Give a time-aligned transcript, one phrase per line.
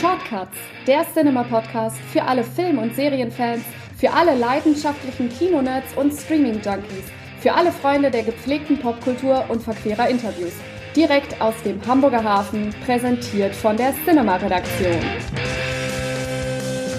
[0.00, 3.62] Shortcuts, der Cinema-Podcast für alle Film- und Serienfans,
[3.96, 7.04] für alle leidenschaftlichen Kinonerds und Streaming-Junkies,
[7.40, 10.52] für alle Freunde der gepflegten Popkultur und verquerer Interviews.
[10.94, 15.00] Direkt aus dem Hamburger Hafen, präsentiert von der Cinema-Redaktion.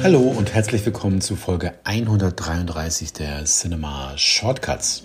[0.01, 5.03] Hallo und herzlich willkommen zu Folge 133 der Cinema Shortcuts.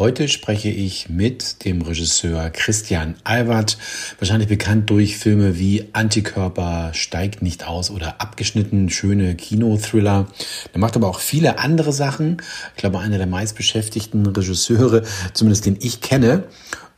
[0.00, 3.76] Heute spreche ich mit dem Regisseur Christian Albert,
[4.18, 10.26] wahrscheinlich bekannt durch Filme wie Antikörper, Steigt nicht aus oder Abgeschnitten, schöne Kinothriller.
[10.72, 12.38] Er macht aber auch viele andere Sachen.
[12.74, 15.02] Ich glaube, einer der meistbeschäftigten Regisseure,
[15.34, 16.44] zumindest den ich kenne.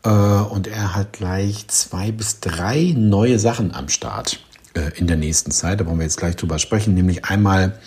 [0.04, 4.38] Äh, und er hat gleich zwei bis drei neue Sachen am Start
[4.74, 5.80] äh, in der nächsten Zeit.
[5.80, 7.80] Da wollen wir jetzt gleich drüber sprechen, nämlich einmal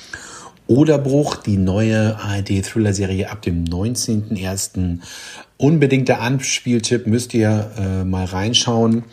[0.67, 4.99] Oderbruch, die neue ARD-Thriller-Serie ab dem 19.01.
[5.57, 9.03] Unbedingter Anspieltipp müsst ihr äh, mal reinschauen.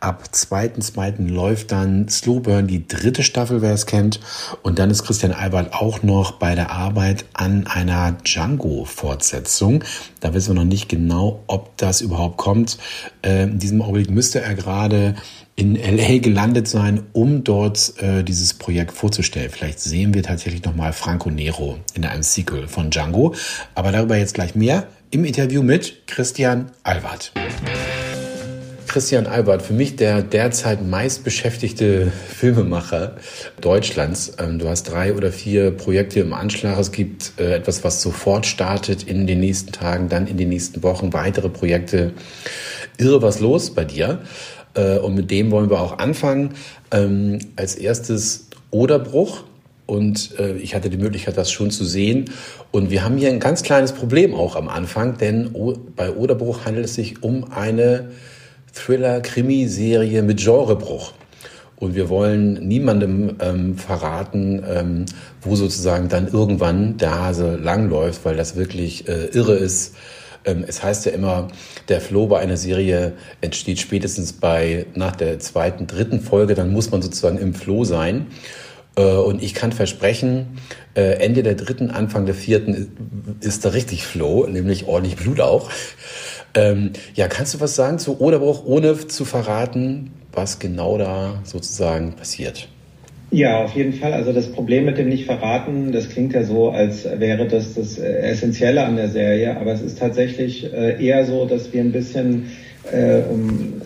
[0.00, 1.28] Ab 2.2.
[1.28, 4.18] läuft dann Slow Burn, die dritte Staffel, wer es kennt.
[4.62, 9.84] Und dann ist Christian Albert auch noch bei der Arbeit an einer Django-Fortsetzung.
[10.18, 12.78] Da wissen wir noch nicht genau, ob das überhaupt kommt.
[13.22, 15.14] Äh, in diesem Augenblick müsste er gerade
[15.56, 19.50] in LA gelandet sein, um dort äh, dieses Projekt vorzustellen.
[19.50, 23.34] Vielleicht sehen wir tatsächlich nochmal Franco Nero in einem Sequel von Django.
[23.74, 27.32] Aber darüber jetzt gleich mehr im Interview mit Christian Albert.
[28.88, 33.16] Christian Albert, für mich der derzeit meistbeschäftigte Filmemacher
[33.60, 34.34] Deutschlands.
[34.38, 36.78] Ähm, du hast drei oder vier Projekte im Anschlag.
[36.78, 40.84] Es gibt äh, etwas, was sofort startet in den nächsten Tagen, dann in den nächsten
[40.84, 42.12] Wochen weitere Projekte.
[42.96, 44.20] Irre was los bei dir.
[44.74, 46.50] Äh, und mit dem wollen wir auch anfangen.
[46.90, 49.44] Ähm, als erstes Oderbruch.
[49.86, 52.30] Und äh, ich hatte die Möglichkeit, das schon zu sehen.
[52.70, 55.54] Und wir haben hier ein ganz kleines Problem auch am Anfang, denn
[55.94, 58.10] bei Oderbruch handelt es sich um eine
[58.72, 61.12] Thriller-Krimiserie mit Genrebruch.
[61.76, 65.04] Und wir wollen niemandem ähm, verraten, ähm,
[65.42, 69.94] wo sozusagen dann irgendwann der Hase langläuft, weil das wirklich äh, irre ist
[70.44, 71.48] es heißt ja immer,
[71.88, 76.90] der Flow bei einer Serie entsteht spätestens bei, nach der zweiten, dritten Folge, dann muss
[76.90, 78.26] man sozusagen im Flow sein.
[78.96, 80.58] Äh, und ich kann versprechen,
[80.94, 85.70] äh, Ende der dritten, Anfang der vierten ist da richtig Flow, nämlich ordentlich Blut auch.
[86.54, 92.14] Ähm, ja, kannst du was sagen zu Oderbruch, ohne zu verraten, was genau da sozusagen
[92.14, 92.68] passiert?
[93.34, 94.12] Ja, auf jeden Fall.
[94.12, 98.18] Also das Problem mit dem Nicht-Verraten, das klingt ja so, als wäre das das äh,
[98.18, 102.52] Essentielle an der Serie, aber es ist tatsächlich äh, eher so, dass wir ein bisschen
[102.92, 103.22] äh,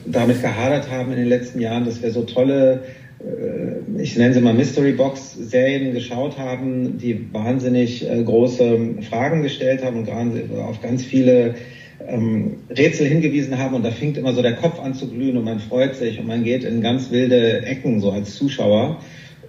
[0.05, 2.83] damit gehadert haben in den letzten Jahren, dass wir so tolle
[3.99, 8.79] ich nenne sie mal Mystery Box Serien geschaut haben, die wahnsinnig große
[9.11, 10.09] Fragen gestellt haben und
[10.61, 11.57] auf ganz viele
[12.07, 15.43] ähm, Rätsel hingewiesen haben und da fängt immer so der Kopf an zu glühen und
[15.43, 19.01] man freut sich und man geht in ganz wilde Ecken so als Zuschauer.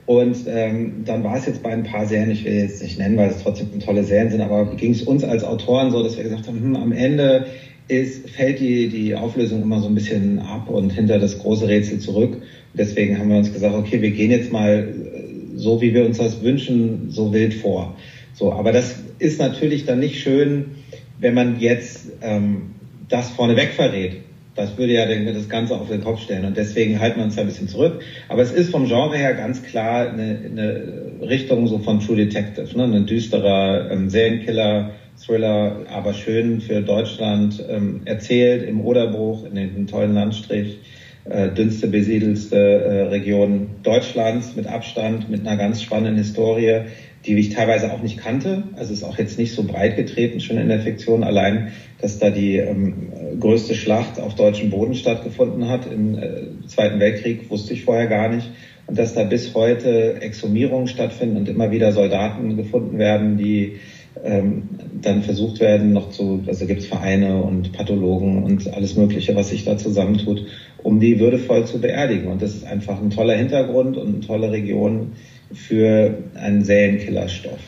[0.10, 3.16] Und ähm, dann war es jetzt bei ein paar Serien, ich will jetzt nicht nennen,
[3.16, 6.24] weil es trotzdem tolle Serien sind, aber ging es uns als Autoren so, dass wir
[6.24, 7.46] gesagt haben, hm, am Ende
[7.88, 12.00] ist, fällt die, die Auflösung immer so ein bisschen ab und hinter das große Rätsel
[12.00, 12.42] zurück.
[12.74, 16.18] Deswegen haben wir uns gesagt, okay, wir gehen jetzt mal äh, so, wie wir uns
[16.18, 17.94] das wünschen, so wild vor.
[18.34, 20.72] So, aber das ist natürlich dann nicht schön,
[21.20, 22.72] wenn man jetzt ähm,
[23.10, 24.14] das vorneweg verrät.
[24.60, 27.42] Das würde ja das Ganze auf den Kopf stellen und deswegen halten wir uns da
[27.42, 28.02] ein bisschen zurück.
[28.28, 30.84] Aber es ist vom Genre her ganz klar eine, eine
[31.22, 32.84] Richtung so von True Detective, ne?
[32.84, 39.88] ein düsterer ähm, Serienkiller, Thriller, aber schön für Deutschland ähm, erzählt im Oderbruch, in den
[39.88, 40.80] tollen Landstrich,
[41.26, 46.84] äh, dünnste besiedelste äh, Region Deutschlands mit Abstand, mit einer ganz spannenden Historie
[47.26, 48.64] die ich teilweise auch nicht kannte.
[48.76, 51.24] Also ist auch jetzt nicht so breit getreten schon in der Fiktion.
[51.24, 57.00] Allein, dass da die ähm, größte Schlacht auf deutschem Boden stattgefunden hat im äh, Zweiten
[57.00, 58.50] Weltkrieg, wusste ich vorher gar nicht.
[58.88, 63.78] Und dass da bis heute Exhumierungen stattfinden und immer wieder Soldaten gefunden werden, die
[64.24, 64.64] ähm,
[65.02, 69.50] dann versucht werden, noch zu, also gibt es Vereine und Pathologen und alles Mögliche, was
[69.50, 70.46] sich da zusammentut,
[70.84, 72.28] um die würdevoll zu beerdigen.
[72.28, 75.14] Und das ist einfach ein toller Hintergrund und eine tolle Region,
[75.54, 77.60] für einen Serienkillerstoff.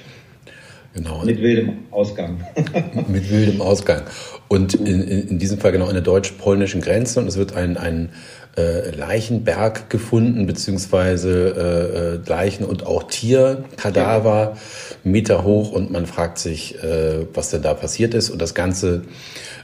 [0.93, 1.23] Genau.
[1.23, 2.43] Mit wildem Ausgang.
[3.07, 4.01] mit wildem Ausgang.
[4.49, 7.21] Und in, in, diesem Fall genau an der deutsch-polnischen Grenze.
[7.21, 8.09] Und es wird ein, ein
[8.57, 14.57] äh, Leichenberg gefunden, beziehungsweise äh, Leichen und auch Tierkadaver,
[15.05, 15.71] Meter hoch.
[15.71, 18.29] Und man fragt sich, äh, was denn da passiert ist.
[18.29, 19.03] Und das Ganze,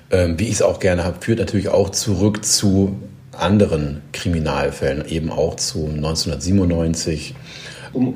[0.10, 2.96] äh, wie ich es auch gerne habe, führt natürlich auch zurück zu
[3.40, 7.36] anderen Kriminalfällen, eben auch zu 1997
[7.94, 8.14] um.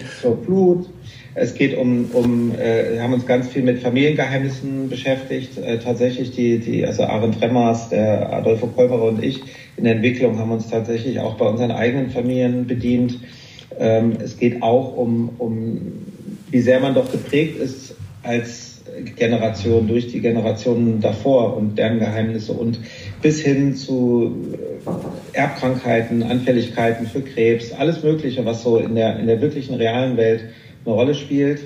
[1.34, 5.58] Es geht um, um äh, wir haben uns ganz viel mit Familiengeheimnissen beschäftigt.
[5.58, 9.42] Äh, tatsächlich die, die, also Aaron Tremmers, der Adolfo Kolberer und ich
[9.78, 13.20] in der Entwicklung haben uns tatsächlich auch bei unseren eigenen Familien bedient.
[13.80, 15.80] Ähm, es geht auch um, um,
[16.50, 18.82] wie sehr man doch geprägt ist als
[19.16, 22.80] Generation durch die Generationen davor und deren Geheimnisse und
[23.22, 24.36] bis hin zu
[25.34, 30.18] äh, Erbkrankheiten, Anfälligkeiten für Krebs, alles Mögliche, was so in der, in der wirklichen realen
[30.18, 30.46] Welt
[30.86, 31.62] eine Rolle spielt.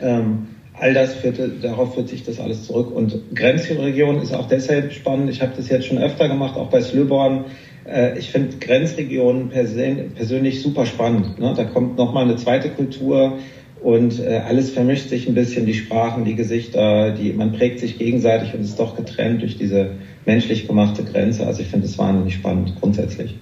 [0.00, 0.48] Ähm,
[0.78, 2.94] all das führte, darauf führt sich das alles zurück.
[2.94, 5.30] Und Grenzregion ist auch deshalb spannend.
[5.30, 7.44] Ich habe das jetzt schon öfter gemacht, auch bei Slöborn.
[7.84, 11.38] Äh, ich finde Grenzregionen persönlich super spannend.
[11.38, 11.52] Ne?
[11.56, 13.38] Da kommt nochmal eine zweite Kultur
[13.82, 17.98] und äh, alles vermischt sich ein bisschen, die Sprachen, die Gesichter, die, man prägt sich
[17.98, 19.90] gegenseitig und ist doch getrennt durch diese
[20.24, 21.46] menschlich gemachte Grenze.
[21.46, 23.38] Also ich finde es wahnsinnig spannend, grundsätzlich.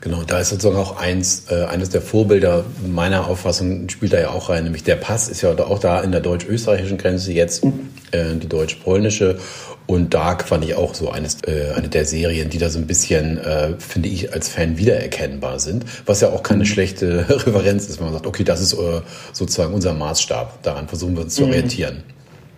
[0.00, 4.30] Genau, da ist sozusagen auch eins, äh, eines der Vorbilder meiner Auffassung spielt da ja
[4.30, 7.64] auch rein, nämlich der Pass ist ja auch da in der deutsch-österreichischen Grenze jetzt
[8.10, 9.38] äh, die deutsch-polnische
[9.86, 12.86] und Dark fand ich auch so eines, äh, eine der Serien, die da so ein
[12.86, 15.84] bisschen, äh, finde ich, als Fan wiedererkennbar sind.
[16.06, 16.66] Was ja auch keine mhm.
[16.66, 19.00] schlechte Referenz ist, wenn man sagt, okay, das ist äh,
[19.32, 20.62] sozusagen unser Maßstab.
[20.62, 21.52] Daran versuchen wir uns zu mhm.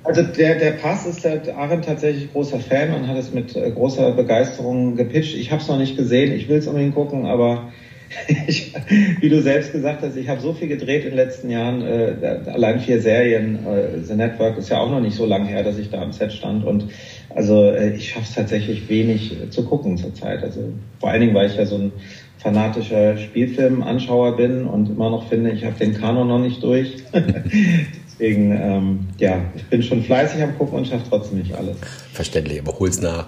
[0.05, 3.71] Also der, der Pass ist der Aaron tatsächlich großer Fan und hat es mit äh,
[3.71, 5.35] großer Begeisterung gepitcht.
[5.35, 7.73] Ich habe es noch nicht gesehen, ich will es unbedingt gucken, aber
[8.47, 8.75] ich,
[9.21, 12.39] wie du selbst gesagt hast, ich habe so viel gedreht in den letzten Jahren, äh,
[12.53, 13.67] allein vier Serien.
[13.67, 16.13] Äh, The Network ist ja auch noch nicht so lange her, dass ich da am
[16.13, 16.85] Set stand und
[17.31, 20.43] also äh, ich schaffe es tatsächlich wenig äh, zu gucken zurzeit.
[20.43, 20.69] Also
[21.01, 21.93] vor allen Dingen, weil ich ja so ein
[22.39, 26.97] fanatischer Spielfilmanschauer bin und immer noch finde, ich habe den Kanon noch nicht durch.
[28.19, 31.77] Deswegen, ähm, ja, ich bin schon fleißig am Gucken und schaffe trotzdem nicht alles.
[32.13, 33.27] Verständlich, aber hol's nach.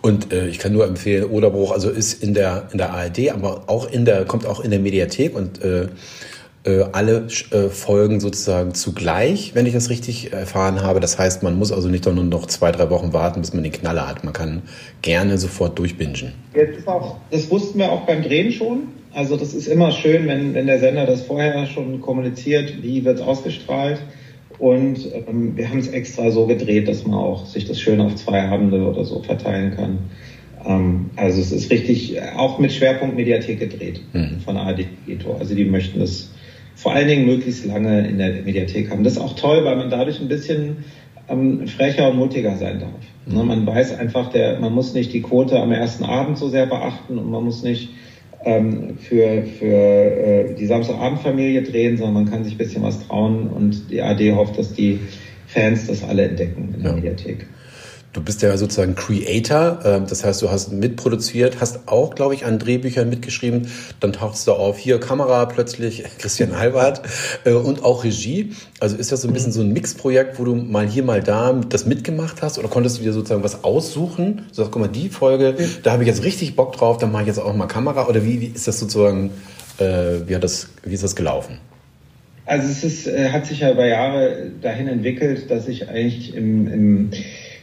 [0.00, 3.64] Und äh, ich kann nur empfehlen, Oderbruch, also ist in der in der ARD, aber
[3.66, 5.88] auch in der kommt auch in der Mediathek und äh,
[6.64, 11.00] äh, alle äh, Folgen sozusagen zugleich, wenn ich das richtig erfahren habe.
[11.00, 13.72] Das heißt, man muss also nicht nur noch zwei, drei Wochen warten, bis man den
[13.72, 14.22] Knaller hat.
[14.22, 14.62] Man kann
[15.02, 16.32] gerne sofort durchbingen.
[16.54, 18.88] Jetzt ist auch, das wussten wir auch beim Drehen schon.
[19.14, 23.18] Also das ist immer schön, wenn, wenn der Sender das vorher schon kommuniziert, wie wird
[23.18, 23.98] es ausgestrahlt.
[24.58, 28.16] Und ähm, wir haben es extra so gedreht, dass man auch sich das schön auf
[28.16, 29.98] zwei Abende oder so verteilen kann.
[30.66, 34.40] Ähm, also es ist richtig auch mit Schwerpunkt Mediathek gedreht mhm.
[34.40, 34.86] von ARD
[35.38, 36.30] Also die möchten das
[36.74, 39.02] vor allen Dingen möglichst lange in der Mediathek haben.
[39.02, 40.84] Das ist auch toll, weil man dadurch ein bisschen
[41.28, 42.90] ähm, frecher und mutiger sein darf.
[43.26, 43.34] Mhm.
[43.34, 46.66] Ne, man weiß einfach, der, man muss nicht die Quote am ersten Abend so sehr
[46.66, 47.90] beachten und man muss nicht
[48.98, 53.90] für, für äh, die Samstagabendfamilie drehen, sondern man kann sich ein bisschen was trauen und
[53.90, 55.00] die AD hofft, dass die
[55.46, 56.96] Fans das alle entdecken in der ja.
[56.96, 57.46] Mediathek.
[58.18, 62.44] Du bist ja sozusagen Creator, ähm, das heißt, du hast mitproduziert, hast auch, glaube ich,
[62.44, 63.68] an Drehbüchern mitgeschrieben.
[64.00, 67.02] Dann tauchst du auf hier Kamera plötzlich, Christian Albert
[67.44, 68.54] äh, und auch Regie.
[68.80, 71.52] Also ist das so ein bisschen so ein Mixprojekt, wo du mal hier, mal da
[71.52, 74.46] das mitgemacht hast oder konntest du dir sozusagen was aussuchen?
[74.50, 75.54] So, guck mal, die Folge,
[75.84, 78.24] da habe ich jetzt richtig Bock drauf, dann mache ich jetzt auch mal Kamera oder
[78.24, 79.30] wie, wie ist das sozusagen,
[79.78, 81.58] äh, wie, hat das, wie ist das gelaufen?
[82.46, 86.66] Also es ist, äh, hat sich ja über Jahre dahin entwickelt, dass ich eigentlich im,
[86.66, 87.10] im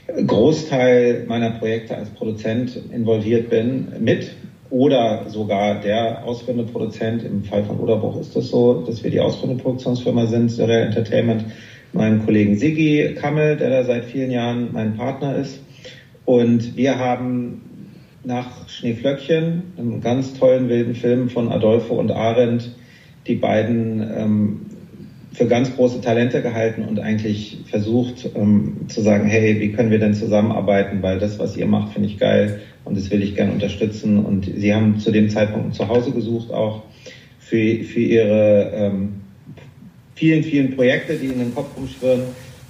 [0.07, 4.31] Großteil meiner Projekte als Produzent involviert bin mit
[4.69, 7.23] oder sogar der ausführende Produzent.
[7.23, 11.45] Im Fall von Oderbruch ist das so, dass wir die ausführende Produktionsfirma sind, Serial Entertainment,
[11.93, 15.59] meinem Kollegen Siggi Kammel, der da seit vielen Jahren mein Partner ist.
[16.25, 17.61] Und wir haben
[18.23, 22.71] nach Schneeflöckchen, einem ganz tollen wilden Film von Adolfo und Arendt,
[23.27, 24.61] die beiden ähm,
[25.35, 29.99] für ganz große Talente gehalten und eigentlich versucht ähm, zu sagen, hey, wie können wir
[29.99, 33.51] denn zusammenarbeiten, weil das, was ihr macht, finde ich geil und das will ich gerne
[33.51, 34.23] unterstützen.
[34.23, 36.83] Und sie haben zu dem Zeitpunkt ein Zuhause gesucht, auch
[37.39, 39.09] für, für ihre ähm,
[40.15, 42.23] vielen, vielen Projekte, die in den Kopf rumschwirren.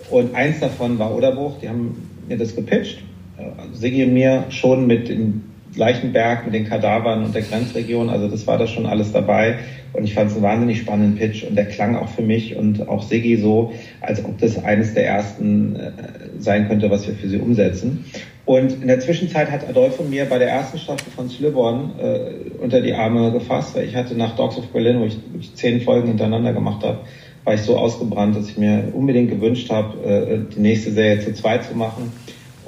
[0.09, 1.95] Und eins davon war Oderbruch, die haben
[2.27, 2.99] mir das gepitcht.
[3.37, 3.43] Äh,
[3.73, 5.43] Sigi und mir schon mit dem
[5.75, 8.09] Leichenberg, mit den Kadavern und der Grenzregion.
[8.09, 9.59] Also das war da schon alles dabei.
[9.93, 12.87] Und ich fand es einen wahnsinnig spannenden Pitch und der klang auch für mich und
[12.87, 15.91] auch Siggi so, als ob das eines der ersten äh,
[16.39, 18.05] sein könnte, was wir für sie umsetzen.
[18.45, 22.19] Und in der Zwischenzeit hat Adolfo mir bei der ersten Staffel von Slivborn äh,
[22.61, 25.55] unter die Arme gefasst, weil ich hatte nach Dogs of Berlin, wo ich, wo ich
[25.55, 26.99] zehn Folgen hintereinander gemacht habe,
[27.43, 31.33] war ich so ausgebrannt, dass ich mir unbedingt gewünscht habe, äh, die nächste Serie zu
[31.33, 32.11] zweit zu machen.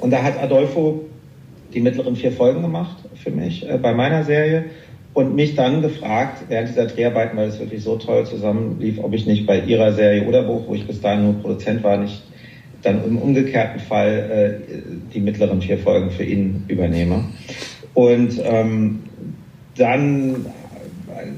[0.00, 1.04] Und da hat Adolfo
[1.74, 4.66] die mittleren vier Folgen gemacht für mich äh, bei meiner Serie
[5.14, 9.26] und mich dann gefragt, während dieser Dreharbeiten, weil es wirklich so toll zusammenlief, ob ich
[9.26, 12.22] nicht bei ihrer Serie Oderbuch, wo ich bis dahin nur Produzent war, nicht
[12.82, 17.24] dann im umgekehrten Fall äh, die mittleren vier Folgen für ihn übernehme.
[17.94, 19.00] Und ähm,
[19.76, 20.46] dann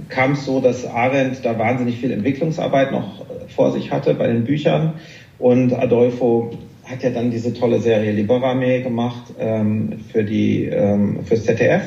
[0.08, 4.44] kam es so, dass Arendt da wahnsinnig viel Entwicklungsarbeit noch vor sich hatte bei den
[4.44, 4.94] Büchern
[5.38, 6.50] und Adolfo
[6.90, 11.82] hat ja dann diese tolle Serie Liberame gemacht ähm, für die ähm, fürs ZDF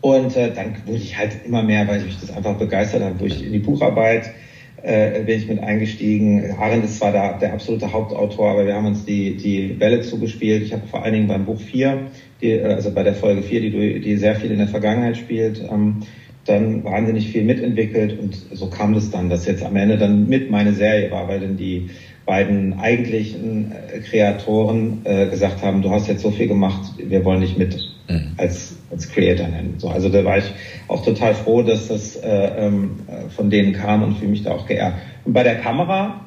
[0.00, 3.16] Und äh, dann wurde ich halt immer mehr, weil ich mich das einfach begeistert habe,
[3.18, 4.30] durch in die Bucharbeit
[4.82, 6.52] äh, bin ich mit eingestiegen.
[6.58, 10.62] Arendt ist zwar der, der absolute Hauptautor, aber wir haben uns die, die Bälle zugespielt.
[10.62, 12.10] Ich habe vor allen Dingen beim Buch 4,
[12.42, 16.02] die, also bei der Folge 4, die, die sehr viel in der Vergangenheit spielt, ähm,
[16.44, 20.50] dann wahnsinnig viel mitentwickelt und so kam das dann, dass jetzt am Ende dann mit
[20.50, 21.88] meine Serie war, weil dann die
[22.26, 27.40] beiden eigentlichen äh, Kreatoren äh, gesagt haben, du hast jetzt so viel gemacht, wir wollen
[27.40, 27.76] dich mit
[28.08, 28.32] mhm.
[28.36, 29.74] als, als Creator nennen.
[29.78, 30.50] So, also da war ich
[30.88, 33.00] auch total froh, dass das äh, ähm,
[33.36, 34.94] von denen kam und fühle mich da auch geehrt.
[35.24, 36.20] Und bei der Kamera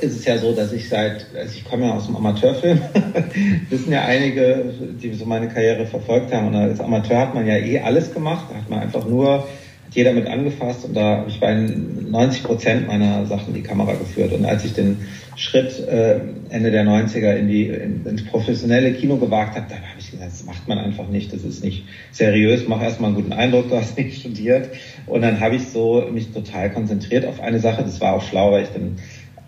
[0.00, 2.80] ist es ja so, dass ich seit, also ich komme ja aus dem Amateurfilm,
[3.70, 4.72] wissen ja einige,
[5.02, 6.48] die so meine Karriere verfolgt haben.
[6.48, 9.48] Und als Amateur hat man ja eh alles gemacht, da hat man einfach nur
[9.88, 13.92] hat jeder mit angefasst und da habe ich bei 90 Prozent meiner Sachen die Kamera
[13.94, 14.32] geführt.
[14.32, 14.98] Und als ich den
[15.36, 19.98] Schritt äh, Ende der 90er in die, in, ins professionelle Kino gewagt habe, dann habe
[19.98, 23.32] ich gesagt, das macht man einfach nicht, das ist nicht seriös, mach erstmal einen guten
[23.32, 24.70] Eindruck, du hast nicht studiert.
[25.06, 28.52] Und dann habe ich so mich total konzentriert auf eine Sache, das war auch schlau,
[28.52, 28.96] weil ich dann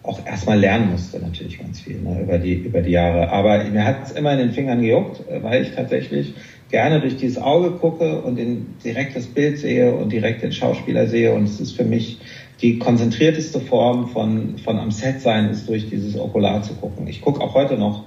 [0.03, 3.29] auch erstmal lernen musste natürlich ganz viel ne, über die über die Jahre.
[3.29, 6.33] Aber mir hat es immer in den Fingern gejuckt, weil ich tatsächlich
[6.71, 11.07] gerne durch dieses Auge gucke und in, direkt das Bild sehe und direkt den Schauspieler
[11.07, 11.35] sehe.
[11.35, 12.19] Und es ist für mich
[12.63, 17.07] die konzentrierteste Form von, von am Set sein, ist durch dieses Okular zu gucken.
[17.09, 18.05] Ich gucke auch heute noch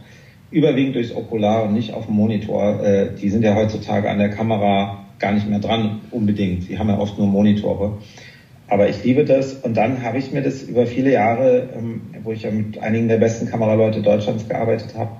[0.51, 2.83] überwiegend durchs Okular und nicht auf dem Monitor.
[2.83, 6.69] Äh, die sind ja heutzutage an der Kamera gar nicht mehr dran unbedingt.
[6.69, 7.97] Die haben ja oft nur Monitore.
[8.67, 9.53] Aber ich liebe das.
[9.53, 13.07] Und dann habe ich mir das über viele Jahre, ähm, wo ich ja mit einigen
[13.07, 15.11] der besten Kameraleute Deutschlands gearbeitet habe,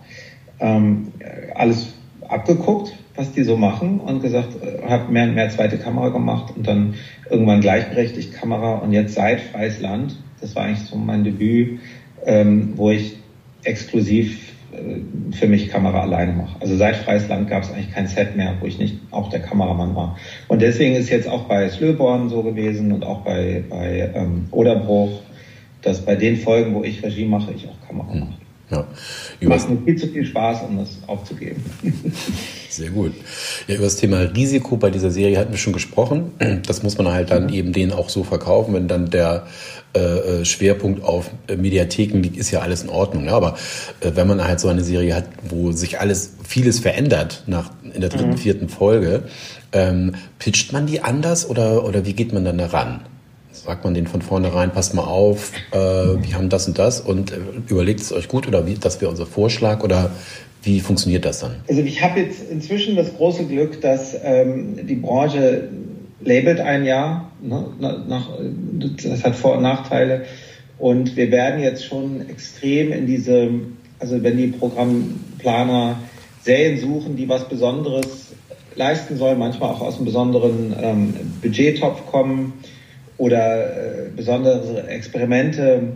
[0.59, 1.11] ähm,
[1.55, 1.93] alles
[2.33, 6.53] abgeguckt, was die so machen und gesagt, äh, habe mehr und mehr zweite Kamera gemacht
[6.55, 6.95] und dann
[7.29, 11.79] irgendwann gleichberechtigt Kamera und jetzt seit Freies Land, das war eigentlich so mein Debüt,
[12.25, 13.17] ähm, wo ich
[13.63, 16.59] exklusiv äh, für mich Kamera alleine mache.
[16.59, 19.41] Also seit Freies Land gab es eigentlich kein Set mehr, wo ich nicht auch der
[19.41, 20.17] Kameramann war.
[20.47, 25.21] Und deswegen ist jetzt auch bei Slöborn so gewesen und auch bei, bei ähm, Oderbruch,
[25.81, 28.42] dass bei den Folgen, wo ich Regie mache, ich auch Kamera mache.
[28.73, 28.87] Ja.
[29.39, 31.63] Über Macht mir viel zu viel Spaß, um das aufzugeben.
[32.69, 33.13] Sehr gut.
[33.67, 36.31] Ja, über das Thema Risiko bei dieser Serie hatten wir schon gesprochen.
[36.65, 39.45] Das muss man halt dann eben denen auch so verkaufen, wenn dann der
[39.95, 43.25] äh, äh Schwerpunkt auf äh, Mediatheken liegt, ist ja alles in Ordnung.
[43.25, 43.55] Ja, aber
[43.99, 48.01] äh, wenn man halt so eine Serie hat, wo sich alles, vieles verändert nach in
[48.01, 48.37] der dritten, mhm.
[48.37, 49.23] vierten Folge,
[49.71, 53.01] ähm, pitcht man die anders oder, oder wie geht man dann daran?
[53.63, 57.31] Sagt man denen von vornherein, passt mal auf, äh, wir haben das und das und
[57.31, 60.11] äh, überlegt es euch gut oder wie, das wäre unser Vorschlag oder
[60.63, 61.55] wie funktioniert das dann?
[61.67, 65.69] Also ich habe jetzt inzwischen das große Glück, dass ähm, die Branche
[66.21, 68.29] labelt ein Jahr, ne, nach,
[69.03, 70.25] das hat Vor- und Nachteile
[70.77, 73.49] und wir werden jetzt schon extrem in diese,
[73.99, 75.97] also wenn die Programmplaner
[76.41, 78.33] Serien suchen, die was Besonderes
[78.75, 82.53] leisten sollen, manchmal auch aus einem besonderen ähm, Budgettopf kommen,
[83.17, 85.93] oder äh, besondere Experimente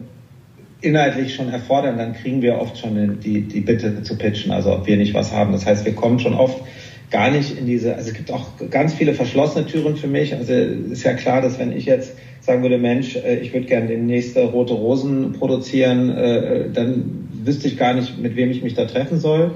[0.82, 4.86] inhaltlich schon erfordern, dann kriegen wir oft schon die, die Bitte zu pitchen, also ob
[4.86, 5.52] wir nicht was haben.
[5.52, 6.62] Das heißt, wir kommen schon oft
[7.10, 10.36] gar nicht in diese, also es gibt auch ganz viele verschlossene Türen für mich.
[10.36, 13.88] Also ist ja klar, dass wenn ich jetzt sagen würde, Mensch, äh, ich würde gerne
[13.88, 18.74] den nächsten Rote Rosen produzieren, äh, dann wüsste ich gar nicht, mit wem ich mich
[18.74, 19.52] da treffen soll.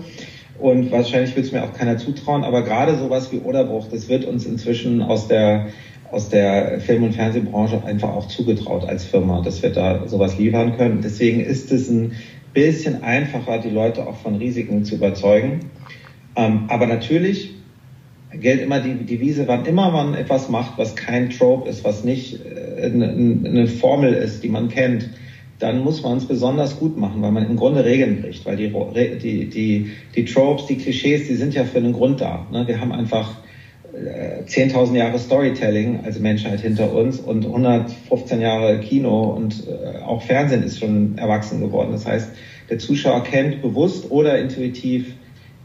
[0.59, 2.43] Und wahrscheinlich wird es mir auch keiner zutrauen.
[2.43, 5.67] Aber gerade sowas wie Oderbruch, das wird uns inzwischen aus der
[6.11, 10.75] aus der Film- und Fernsehbranche einfach auch zugetraut als Firma, dass wir da sowas liefern
[10.77, 11.01] können.
[11.01, 12.13] Deswegen ist es ein
[12.53, 15.61] bisschen einfacher, die Leute auch von Risiken zu überzeugen.
[16.35, 17.55] Ähm, aber natürlich
[18.39, 22.39] gilt immer die Devise, wann immer man etwas macht, was kein Trope ist, was nicht
[22.45, 25.09] äh, eine, Formel ist, die man kennt,
[25.59, 28.71] dann muss man es besonders gut machen, weil man im Grunde Regeln bricht, weil die,
[29.21, 32.47] die, die, die Tropes, die Klischees, die sind ja für einen Grund da.
[32.51, 32.67] Ne?
[32.67, 33.35] Wir haben einfach
[33.93, 40.63] 10.000 Jahre Storytelling als Menschheit hinter uns und 115 Jahre Kino und äh, auch Fernsehen
[40.63, 41.91] ist schon erwachsen geworden.
[41.91, 42.29] Das heißt,
[42.69, 45.13] der Zuschauer kennt bewusst oder intuitiv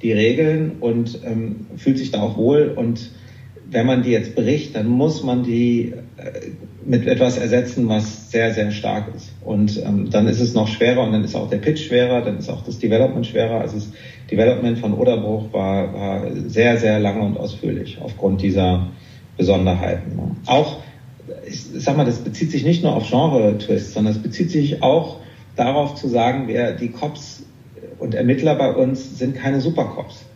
[0.02, 3.12] die Regeln und ähm, fühlt sich da auch wohl und
[3.68, 6.50] wenn man die jetzt bricht, dann muss man die äh,
[6.86, 9.32] mit etwas ersetzen, was sehr, sehr stark ist.
[9.44, 12.38] Und ähm, dann ist es noch schwerer und dann ist auch der Pitch schwerer, dann
[12.38, 13.60] ist auch das Development schwerer.
[13.60, 13.90] Also das
[14.30, 18.88] Development von Oderbruch war, war sehr, sehr lange und ausführlich aufgrund dieser
[19.36, 20.36] Besonderheiten.
[20.46, 20.78] Auch,
[21.46, 25.18] ich sag mal, das bezieht sich nicht nur auf Genre-Twists, sondern es bezieht sich auch
[25.56, 27.44] darauf zu sagen, wer die Cops
[27.98, 30.26] und Ermittler bei uns sind keine Supercops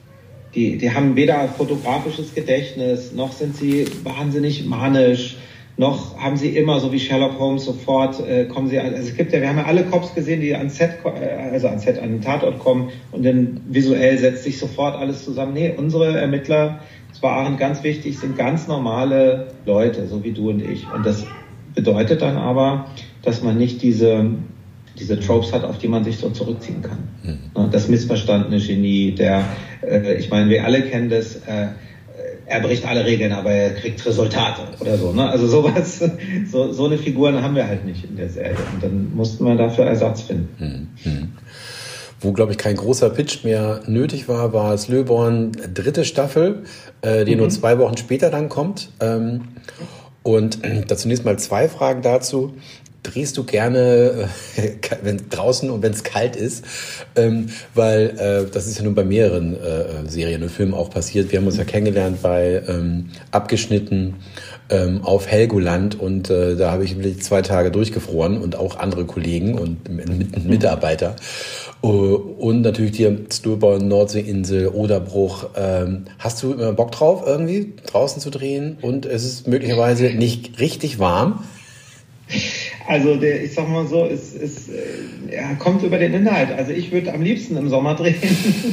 [0.54, 5.37] die, die haben weder fotografisches Gedächtnis, noch sind sie wahnsinnig manisch,
[5.76, 9.32] noch haben sie immer, so wie Sherlock Holmes, sofort äh, kommen sie, also es gibt
[9.32, 12.10] ja, wir haben ja alle Cops gesehen, die ans Set, äh, also ans Set, an
[12.10, 15.54] den Tatort kommen und dann visuell setzt sich sofort alles zusammen.
[15.54, 16.80] Nee, unsere Ermittler,
[17.12, 20.86] es waren ganz wichtig, sind ganz normale Leute, so wie du und ich.
[20.92, 21.24] Und das
[21.74, 22.86] bedeutet dann aber,
[23.22, 24.30] dass man nicht diese,
[24.98, 27.08] diese Tropes hat, auf die man sich so zurückziehen kann.
[27.22, 27.70] Mhm.
[27.70, 29.44] Das missverstandene Genie, der,
[29.82, 31.68] äh, ich meine, wir alle kennen das, äh,
[32.50, 35.12] er bricht alle Regeln, aber er kriegt Resultate oder so.
[35.12, 35.28] Ne?
[35.28, 36.02] Also sowas,
[36.50, 38.57] so, so eine Figur haben wir halt nicht in der Serie.
[38.75, 40.88] Und dann mussten wir dafür Ersatz finden.
[41.04, 41.33] Mhm.
[42.21, 46.64] Wo, glaube ich, kein großer Pitch mehr nötig war, war es Löborn dritte Staffel,
[47.02, 47.38] äh, die mhm.
[47.38, 48.90] nur zwei Wochen später dann kommt.
[49.00, 49.42] Ähm,
[50.23, 52.52] und äh, da zunächst mal zwei Fragen dazu.
[53.02, 54.71] Drehst du gerne, äh,
[55.02, 56.64] wenn draußen und wenn es kalt ist,
[57.16, 61.33] ähm, weil äh, das ist ja nun bei mehreren äh, Serien und Filmen auch passiert.
[61.33, 64.16] Wir haben uns ja kennengelernt bei ähm, abgeschnitten
[64.71, 69.59] ähm, auf Helgoland und äh, da habe ich zwei Tage durchgefroren und auch andere Kollegen
[69.59, 69.88] und
[70.47, 71.16] Mitarbeiter.
[71.83, 75.50] Äh, und natürlich die Sturborn, Nordseeinsel, Oderbruch.
[75.57, 78.78] Ähm, hast du immer Bock drauf, irgendwie draußen zu drehen?
[78.80, 81.45] Und es ist möglicherweise nicht richtig warm.
[82.90, 84.68] Also der, ich sag mal so, es, es
[85.30, 86.50] ja, kommt über den Inhalt.
[86.50, 88.16] Also ich würde am liebsten im Sommer drehen.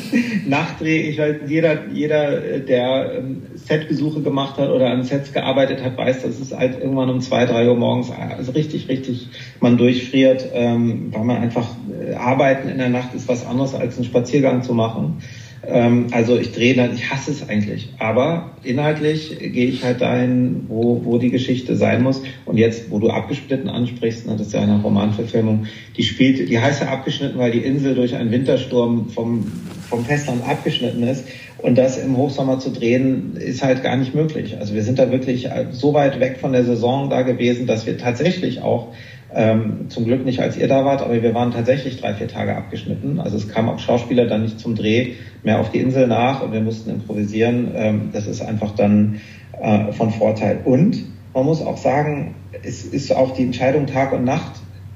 [0.47, 5.97] Nachtdreh, ich weiß, jeder, jeder, der ähm, Setbesuche gemacht hat oder an Sets gearbeitet hat,
[5.97, 9.27] weiß, dass es halt irgendwann um zwei, drei Uhr morgens also richtig, richtig
[9.59, 13.97] man durchfriert, ähm, weil man einfach äh, arbeiten in der Nacht ist was anderes als
[13.97, 15.21] einen Spaziergang zu machen.
[15.67, 17.89] Ähm, also ich drehe dann, ich hasse es eigentlich.
[17.99, 22.21] Aber inhaltlich gehe ich halt dahin, wo, wo die Geschichte sein muss.
[22.45, 25.65] Und jetzt, wo du abgesplitten ansprichst, ne, das ist ja eine Romanverfilmung,
[25.97, 29.51] die spielt, die heißt ja abgeschnitten, weil die Insel durch einen Wintersturm vom,
[29.89, 31.25] vom Festland abgeschnitten ist.
[31.57, 34.57] Und das im Hochsommer zu drehen, ist halt gar nicht möglich.
[34.59, 37.97] Also wir sind da wirklich so weit weg von der Saison da gewesen, dass wir
[37.97, 38.89] tatsächlich auch
[39.33, 42.55] ähm, zum Glück nicht, als ihr da wart, aber wir waren tatsächlich drei, vier Tage
[42.55, 43.19] abgeschnitten.
[43.19, 46.53] Also es kamen auch Schauspieler dann nicht zum Dreh mehr auf die Insel nach und
[46.53, 47.71] wir mussten improvisieren.
[47.75, 49.19] Ähm, das ist einfach dann
[49.61, 50.61] äh, von Vorteil.
[50.63, 51.03] Und
[51.33, 54.53] man muss auch sagen, es ist auch die Entscheidung Tag und Nacht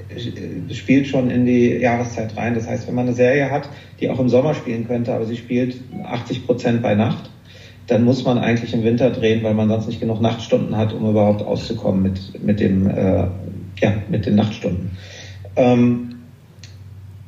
[0.10, 2.56] äh, spielt schon in die Jahreszeit rein.
[2.56, 5.38] Das heißt, wenn man eine Serie hat, die auch im Sommer spielen könnte, aber sie
[5.38, 7.30] spielt 80 Prozent bei Nacht,
[7.88, 11.10] dann muss man eigentlich im Winter drehen, weil man sonst nicht genug Nachtstunden hat, um
[11.10, 13.26] überhaupt auszukommen mit, mit dem äh,
[13.82, 14.92] ja, mit den Nachtstunden.
[15.56, 16.16] Ähm,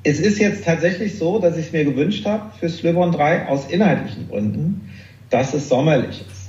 [0.04, 3.68] es ist jetzt tatsächlich so, dass ich es mir gewünscht habe für Slöborn 3 aus
[3.68, 4.90] inhaltlichen Gründen,
[5.30, 6.44] dass es sommerlich ist.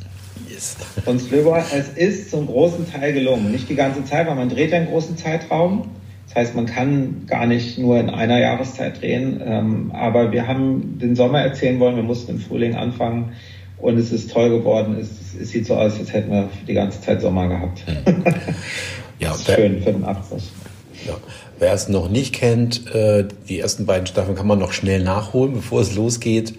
[0.48, 0.76] Yes.
[1.06, 3.52] Und Slöborn, es ist zum großen Teil gelungen.
[3.52, 5.90] Nicht die ganze Zeit, weil man dreht ja einen großen Zeitraum.
[6.26, 9.40] Das heißt, man kann gar nicht nur in einer Jahreszeit drehen.
[9.44, 11.96] Ähm, aber wir haben den Sommer erzählen wollen.
[11.96, 13.32] Wir mussten im Frühling anfangen.
[13.84, 14.96] Und es ist toll geworden.
[14.98, 17.84] Es, es sieht so aus, als hätten wir die ganze Zeit Sommer gehabt.
[17.86, 18.24] Hm.
[19.20, 20.42] Ja, schön, 85.
[21.06, 21.14] Ja.
[21.60, 25.54] Wer es noch nicht kennt, äh, die ersten beiden Staffeln kann man noch schnell nachholen,
[25.54, 26.54] bevor es losgeht.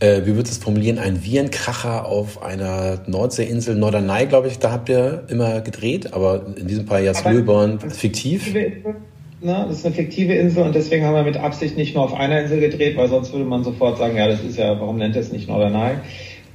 [0.00, 0.98] Äh, wie wird es formulieren?
[0.98, 6.66] Ein Virenkracher auf einer Nordseeinsel, Norderney, glaube ich, da habt ihr immer gedreht, aber in
[6.66, 8.54] diesem Fall jetzt Löborn, fiktiv.
[8.54, 12.14] Ne, das ist eine fiktive Insel und deswegen haben wir mit Absicht nicht nur auf
[12.14, 15.14] einer Insel gedreht, weil sonst würde man sofort sagen, ja, das ist ja, warum nennt
[15.14, 15.98] ihr es nicht Norderney?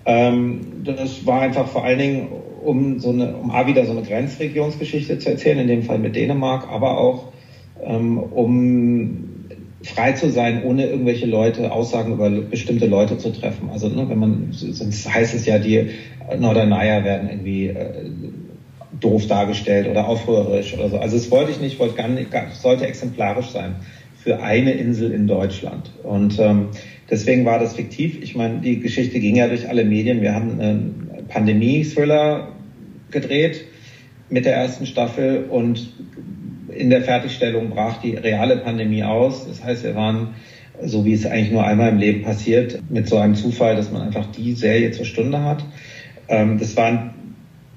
[0.05, 2.27] Ähm, das war einfach vor allen Dingen,
[2.63, 6.15] um so eine, um A wieder so eine Grenzregionsgeschichte zu erzählen, in dem Fall mit
[6.15, 7.27] Dänemark, aber auch
[7.81, 9.29] ähm, um
[9.83, 13.69] frei zu sein, ohne irgendwelche Leute, Aussagen über bestimmte Leute zu treffen.
[13.69, 15.89] Also ne, wenn man, sonst heißt es ja, die
[16.37, 18.09] Norderneyer werden irgendwie äh,
[18.99, 20.97] doof dargestellt oder aufrührerisch oder so.
[20.97, 23.75] Also das wollte ich nicht, wollte gar nicht, sollte exemplarisch sein
[24.15, 25.91] für eine Insel in Deutschland.
[26.03, 26.69] Und ähm,
[27.13, 28.21] deswegen war das fiktiv.
[28.23, 30.21] Ich meine, die Geschichte ging ja durch alle Medien.
[30.21, 32.49] Wir haben einen Pandemie-Thriller
[33.11, 33.65] gedreht
[34.29, 35.93] mit der ersten Staffel und
[36.69, 39.47] in der Fertigstellung brach die reale Pandemie aus.
[39.47, 40.29] Das heißt, wir waren,
[40.83, 44.01] so wie es eigentlich nur einmal im Leben passiert, mit so einem Zufall, dass man
[44.01, 45.63] einfach die Serie zur Stunde hat.
[46.29, 47.13] Ähm, das war ein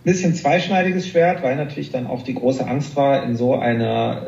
[0.03, 4.23] bisschen zweischneidiges Schwert, weil natürlich dann auch die große Angst war, in so einer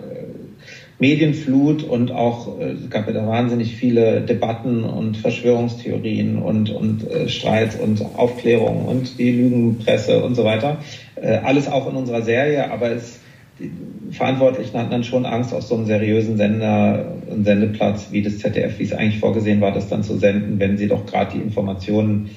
[0.98, 7.08] Medienflut und auch äh, es gab ja da wahnsinnig viele Debatten und Verschwörungstheorien und, und
[7.08, 10.78] äh, Streits und Aufklärung und die Lügenpresse und so weiter.
[11.14, 13.20] Äh, alles auch in unserer Serie, aber es,
[13.60, 13.70] die
[14.10, 18.78] Verantwortlichen hatten dann schon Angst, auf so einem seriösen Sender und Sendeplatz wie das ZDF,
[18.78, 22.30] wie es eigentlich vorgesehen war, das dann zu senden, wenn sie doch gerade die Informationen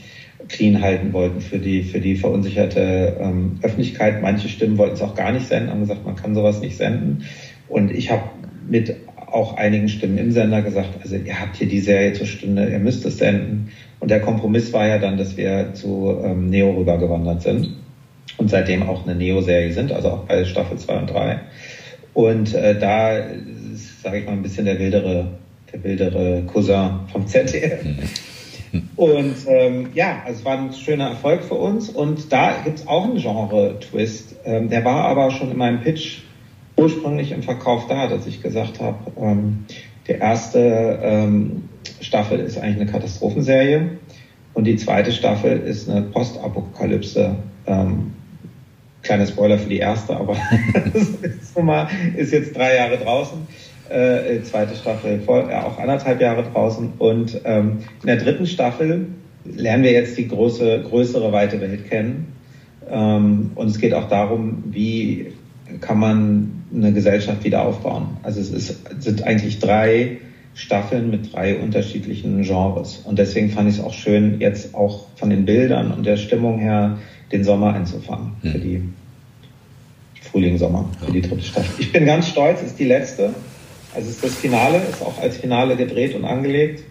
[0.50, 4.22] clean halten wollten für die, für die verunsicherte ähm, Öffentlichkeit.
[4.22, 7.24] Manche Stimmen wollten es auch gar nicht senden, haben gesagt, man kann sowas nicht senden.
[7.68, 8.24] Und ich habe
[8.72, 8.96] mit
[9.28, 12.80] auch einigen Stimmen im Sender gesagt, also ihr habt hier die Serie zur Stunde, ihr
[12.80, 13.70] müsst es senden.
[14.00, 17.76] Und der Kompromiss war ja dann, dass wir zu ähm, Neo rübergewandert sind
[18.38, 21.40] und seitdem auch eine Neo-Serie sind, also auch bei Staffel 2 und 3.
[22.14, 25.28] Und äh, da ist, sage ich mal, ein bisschen der wildere,
[25.72, 27.86] der wildere Cousin vom ZDF.
[28.96, 31.90] Und ähm, ja, also es war ein schöner Erfolg für uns.
[31.90, 34.36] Und da gibt es auch einen Genre-Twist.
[34.46, 36.20] Ähm, der war aber schon in meinem Pitch
[36.82, 39.66] ursprünglich im Verkauf da, dass ich gesagt habe, ähm,
[40.08, 41.70] die erste ähm,
[42.02, 43.98] Staffel ist eigentlich eine Katastrophenserie
[44.54, 47.36] und die zweite Staffel ist eine Postapokalypse.
[47.68, 48.14] Ähm,
[49.04, 50.36] kleiner Spoiler für die erste, aber
[50.94, 53.40] ist, mal, ist jetzt drei Jahre draußen.
[53.90, 56.94] Äh, zweite Staffel voll, äh, auch anderthalb Jahre draußen.
[56.98, 59.08] Und ähm, in der dritten Staffel
[59.44, 62.34] lernen wir jetzt die große, größere, weite Welt kennen.
[62.90, 65.34] Ähm, und es geht auch darum, wie
[65.80, 68.18] kann man eine Gesellschaft wieder aufbauen.
[68.24, 70.18] Also es ist, sind eigentlich drei
[70.54, 72.98] Staffeln mit drei unterschiedlichen Genres.
[73.06, 76.60] Und deswegen fand ich es auch schön, jetzt auch von den Bildern und der Stimmung
[76.60, 76.98] her
[77.32, 78.62] den Sommer einzufangen für hm.
[78.62, 78.84] die
[80.22, 81.74] Frühling, Sommer, für die dritte Staffel.
[81.80, 83.34] Ich bin ganz stolz, ist die letzte.
[83.94, 86.84] Also ist das Finale, ist auch als Finale gedreht und angelegt.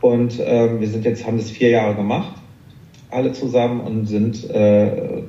[0.00, 2.34] Und äh, wir sind jetzt, haben das vier Jahre gemacht,
[3.10, 5.22] alle zusammen und sind, äh,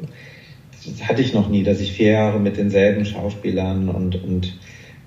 [1.08, 4.58] hatte ich noch nie, dass ich vier Jahre mit denselben Schauspielern und, und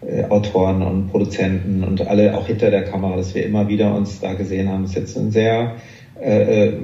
[0.06, 4.20] äh, Autoren und Produzenten und alle auch hinter der Kamera, dass wir immer wieder uns
[4.20, 4.82] da gesehen haben.
[4.82, 5.76] Das ist jetzt ein sehr,
[6.20, 6.78] äh, äh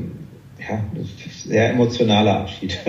[0.69, 0.83] ja,
[1.45, 2.79] sehr emotionaler Abschied.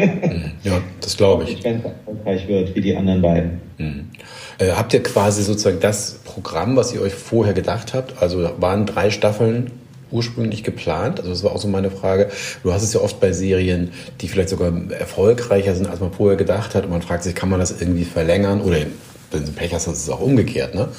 [0.63, 1.63] Ja, das glaube ich.
[1.63, 3.61] Wenn es erfolgreich wird, wie die anderen beiden.
[3.77, 4.09] Mhm.
[4.57, 8.21] Äh, habt ihr quasi sozusagen das Programm, was ihr euch vorher gedacht habt?
[8.21, 9.71] Also waren drei Staffeln
[10.11, 11.19] ursprünglich geplant?
[11.19, 12.29] Also das war auch so meine Frage.
[12.63, 13.91] Du hast es ja oft bei Serien,
[14.21, 16.85] die vielleicht sogar erfolgreicher sind, als man vorher gedacht hat.
[16.85, 18.61] Und man fragt sich, kann man das irgendwie verlängern?
[18.61, 18.77] Oder
[19.31, 20.75] wenn du Pech hast, ist es auch umgekehrt.
[20.75, 20.89] Ne?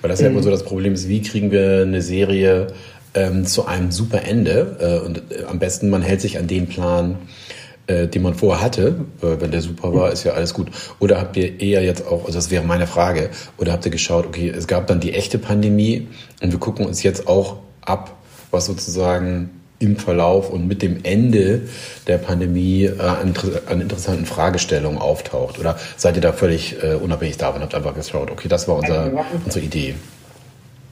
[0.00, 0.26] Weil das mhm.
[0.26, 2.68] ja immer so das Problem ist, wie kriegen wir eine Serie
[3.14, 4.76] ähm, zu einem super Ende?
[4.80, 7.18] Äh, und äh, am besten, man hält sich an den Plan,
[7.86, 10.68] äh, den man vorher hatte, wenn der super war, ist ja alles gut.
[10.98, 14.26] Oder habt ihr eher jetzt auch, also das wäre meine Frage, oder habt ihr geschaut,
[14.26, 16.06] okay, es gab dann die echte Pandemie
[16.40, 18.19] und wir gucken uns jetzt auch ab,
[18.50, 21.62] was sozusagen im Verlauf und mit dem Ende
[22.06, 23.34] der Pandemie äh, an,
[23.66, 25.58] an, interessanten Fragestellungen auftaucht?
[25.58, 29.04] Oder seid ihr da völlig äh, unabhängig davon, habt einfach geschaut, okay, das war unser,
[29.04, 29.94] also unsere Idee?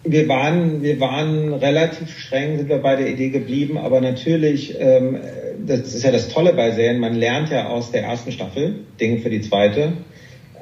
[0.05, 5.19] Wir waren, wir waren relativ streng, sind wir bei der Idee geblieben, aber natürlich, ähm,
[5.67, 9.19] das ist ja das Tolle bei Serien, man lernt ja aus der ersten Staffel Dinge
[9.19, 9.93] für die zweite.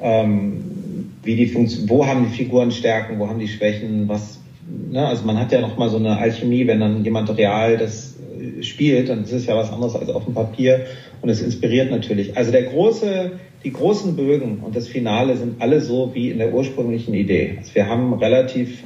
[0.01, 4.36] Ähm, wie die Funktion, wo haben die Figuren Stärken, wo haben die Schwächen, was,
[4.67, 8.15] ne, also man hat ja nochmal so eine Alchemie, wenn dann jemand real das
[8.61, 10.85] spielt, dann ist es ja was anderes als auf dem Papier
[11.21, 12.37] und es inspiriert natürlich.
[12.37, 13.31] Also der große,
[13.63, 17.55] die großen Bögen und das Finale sind alle so wie in der ursprünglichen Idee.
[17.57, 18.83] Also wir haben relativ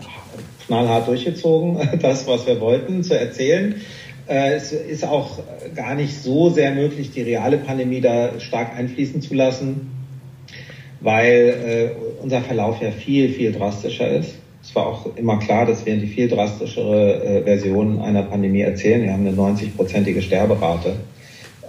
[0.65, 3.75] knallhart durchgezogen, das, was wir wollten, zu erzählen.
[4.27, 5.39] Äh, es ist auch
[5.75, 9.91] gar nicht so sehr möglich, die reale Pandemie da stark einfließen zu lassen,
[11.01, 14.35] weil äh, unser Verlauf ja viel, viel drastischer ist.
[14.63, 19.01] Es war auch immer klar, dass wir die viel drastischere äh, Version einer Pandemie erzählen.
[19.03, 20.97] Wir haben eine 90-prozentige Sterberate.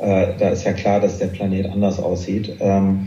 [0.01, 2.57] Äh, da ist ja klar, dass der Planet anders aussieht.
[2.61, 3.07] Ähm,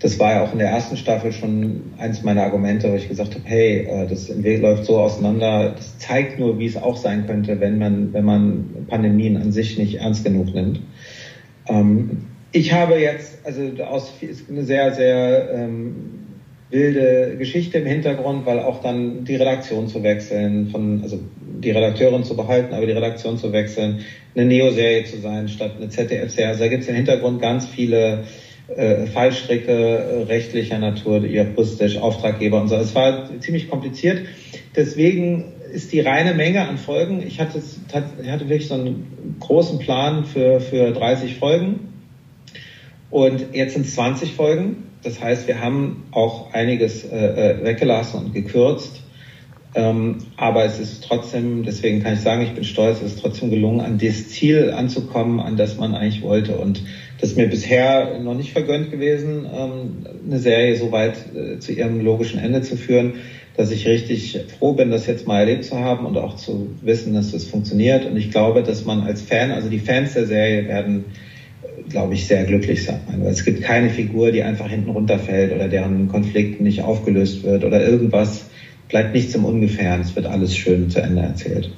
[0.00, 3.34] das war ja auch in der ersten Staffel schon eins meiner Argumente, wo ich gesagt
[3.34, 5.74] habe, hey, äh, das läuft so auseinander.
[5.76, 9.78] Das zeigt nur, wie es auch sein könnte, wenn man, wenn man Pandemien an sich
[9.78, 10.80] nicht ernst genug nimmt.
[11.68, 16.15] Ähm, ich habe jetzt, also aus, ist eine sehr, sehr ähm,
[16.70, 22.24] wilde Geschichte im Hintergrund, weil auch dann die Redaktion zu wechseln, von, also die Redakteurin
[22.24, 24.00] zu behalten, aber die Redaktion zu wechseln,
[24.34, 26.48] eine Neo-Serie zu sein statt eine ZDF-Serie.
[26.48, 28.24] Also da gibt es im Hintergrund ganz viele
[28.74, 32.76] äh, Fallstricke äh, rechtlicher Natur, juristisch, Auftraggeber und so.
[32.76, 34.22] Es war ziemlich kompliziert.
[34.74, 37.22] Deswegen ist die reine Menge an Folgen.
[37.24, 41.92] Ich hatte, ich hatte wirklich so einen großen Plan für, für 30 Folgen.
[43.10, 44.85] Und jetzt sind es 20 Folgen.
[45.06, 49.02] Das heißt, wir haben auch einiges äh, äh, weggelassen und gekürzt.
[49.76, 53.50] Ähm, aber es ist trotzdem, deswegen kann ich sagen, ich bin stolz, es ist trotzdem
[53.50, 56.56] gelungen, an das Ziel anzukommen, an das man eigentlich wollte.
[56.56, 56.82] Und
[57.20, 61.72] das ist mir bisher noch nicht vergönnt gewesen, ähm, eine Serie so weit äh, zu
[61.72, 63.12] ihrem logischen Ende zu führen,
[63.56, 67.14] dass ich richtig froh bin, das jetzt mal erlebt zu haben und auch zu wissen,
[67.14, 68.06] dass das funktioniert.
[68.06, 71.04] Und ich glaube, dass man als Fan, also die Fans der Serie werden
[71.88, 73.00] glaube ich, sehr glücklich sein.
[73.08, 77.64] Weil es gibt keine Figur, die einfach hinten runterfällt oder deren Konflikt nicht aufgelöst wird
[77.64, 78.44] oder irgendwas
[78.88, 80.00] bleibt nichts im Ungefähren.
[80.00, 81.70] Es wird alles schön zu Ende erzählt.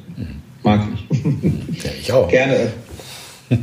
[0.62, 1.84] Mag ich.
[1.84, 2.28] Ja, ich auch.
[2.28, 2.72] Gerne.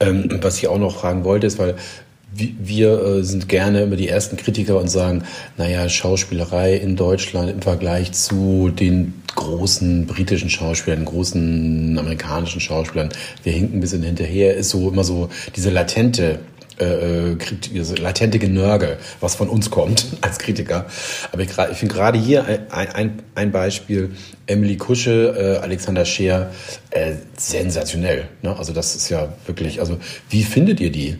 [0.00, 1.74] ähm, was ich auch noch fragen wollte, ist, weil
[2.34, 5.24] wir äh, sind gerne immer die ersten Kritiker und sagen,
[5.56, 13.10] naja, Schauspielerei in Deutschland im Vergleich zu den großen britischen Schauspielern, großen amerikanischen Schauspielern,
[13.42, 16.40] wir hinken ein bisschen hinterher, ist so immer so diese latente
[16.78, 17.36] äh,
[18.00, 20.86] latente Genörgel, was von uns kommt als Kritiker.
[21.30, 24.12] Aber ich, ich finde gerade hier ein, ein, ein Beispiel,
[24.46, 26.50] Emily Kusche, äh, Alexander Scheer,
[26.90, 28.28] äh, sensationell.
[28.40, 28.56] Ne?
[28.56, 29.98] Also das ist ja wirklich, also
[30.30, 31.18] wie findet ihr die?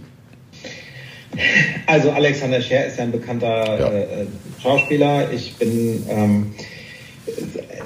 [1.87, 3.93] Also Alexander Scheer ist ja ein bekannter ja.
[3.93, 4.27] Äh,
[4.63, 5.33] Schauspieler.
[5.33, 6.55] Ich bin ähm,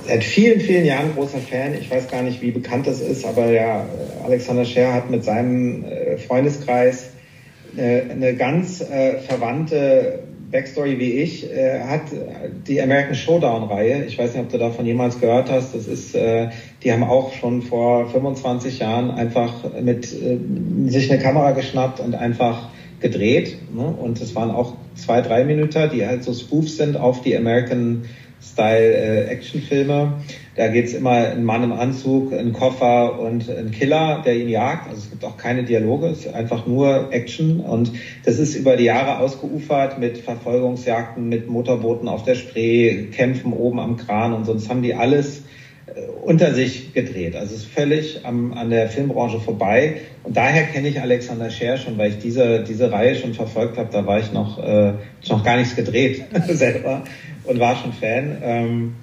[0.06, 1.74] seit vielen, vielen Jahren großer Fan.
[1.74, 3.86] Ich weiß gar nicht, wie bekannt das ist, aber ja,
[4.24, 7.10] Alexander Scheer hat mit seinem äh, Freundeskreis
[7.76, 12.02] äh, eine ganz äh, verwandte Backstory wie ich, äh, hat
[12.66, 14.04] die American Showdown-Reihe.
[14.04, 15.74] Ich weiß nicht, ob du davon jemals gehört hast.
[15.74, 16.50] Das ist, äh,
[16.82, 20.38] die haben auch schon vor 25 Jahren einfach mit äh,
[20.88, 22.68] sich eine Kamera geschnappt und einfach
[23.00, 23.56] gedreht.
[23.74, 23.84] Ne?
[23.84, 28.04] Und es waren auch zwei, drei Minuten, die halt so Spoofs sind auf die American
[28.42, 30.20] Style-Actionfilme.
[30.24, 34.48] Äh, da geht's immer ein Mann im Anzug, ein Koffer und ein Killer, der ihn
[34.48, 34.88] jagt.
[34.88, 37.60] Also es gibt auch keine Dialoge, es ist einfach nur Action.
[37.60, 37.92] Und
[38.24, 43.80] das ist über die Jahre ausgeufert mit Verfolgungsjagden, mit Motorbooten auf der Spree, Kämpfen oben
[43.80, 45.42] am Kran und sonst haben die alles
[46.22, 47.36] unter sich gedreht.
[47.36, 50.00] Also es ist völlig am, an der Filmbranche vorbei.
[50.24, 53.88] Und daher kenne ich Alexander Scher schon, weil ich diese, diese Reihe schon verfolgt habe.
[53.92, 54.94] Da war ich noch, äh,
[55.28, 57.04] noch gar nichts gedreht selber
[57.44, 58.38] und war schon Fan.
[58.42, 58.94] Ähm,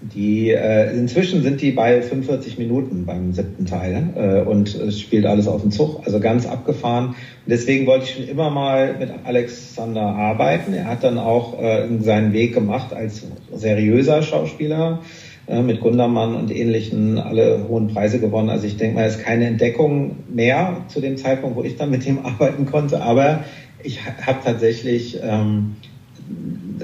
[0.00, 5.24] die äh, inzwischen sind die bei 45 Minuten beim siebten Teil äh, und es spielt
[5.26, 7.08] alles auf dem Zug, also ganz abgefahren.
[7.08, 7.16] Und
[7.46, 10.74] deswegen wollte ich schon immer mal mit Alexander arbeiten.
[10.74, 15.00] Er hat dann auch äh, seinen Weg gemacht als seriöser Schauspieler
[15.48, 18.48] äh, mit Gundermann und ähnlichen alle hohen Preise gewonnen.
[18.48, 21.90] Also ich denke mal, es ist keine Entdeckung mehr zu dem Zeitpunkt, wo ich dann
[21.90, 23.44] mit ihm arbeiten konnte, aber
[23.82, 25.76] ich habe tatsächlich ähm,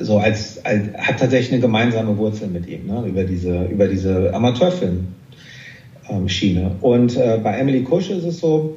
[0.00, 4.32] so als, als hat tatsächlich eine gemeinsame Wurzel mit ihm ne, über diese über diese
[4.32, 5.08] Amateurfilm
[6.08, 6.76] ähm, Schiene.
[6.80, 8.76] Und äh, bei Emily Kusch ist es so,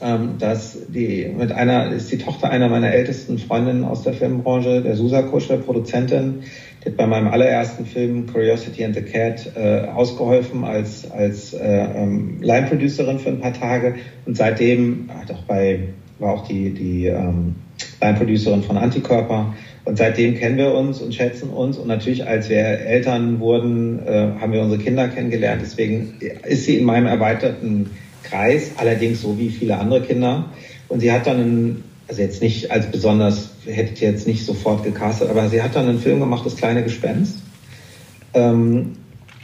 [0.00, 4.82] ähm, dass die mit einer ist die Tochter einer meiner ältesten Freundinnen aus der Filmbranche,
[4.82, 6.42] der Susa Kusch, Produzentin,
[6.86, 11.58] die hat bei meinem allerersten Film Curiosity and the Cat äh, ausgeholfen als als äh,
[11.58, 15.88] ähm, Line Producerin für ein paar Tage und seitdem hat auch bei
[16.20, 17.56] war auch die die ähm,
[18.00, 19.52] Line Producerin von Antikörper
[19.86, 21.78] und seitdem kennen wir uns und schätzen uns.
[21.78, 25.62] Und natürlich, als wir Eltern wurden, äh, haben wir unsere Kinder kennengelernt.
[25.62, 27.90] Deswegen ist sie in meinem erweiterten
[28.24, 30.46] Kreis, allerdings so wie viele andere Kinder.
[30.88, 35.28] Und sie hat dann also jetzt nicht als besonders, hätte ich jetzt nicht sofort gecastet,
[35.30, 37.40] aber sie hat dann einen Film gemacht, Das kleine Gespenst.
[38.34, 38.92] Ähm,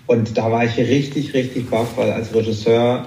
[0.06, 3.06] und da war ich richtig, richtig baff, weil als Regisseur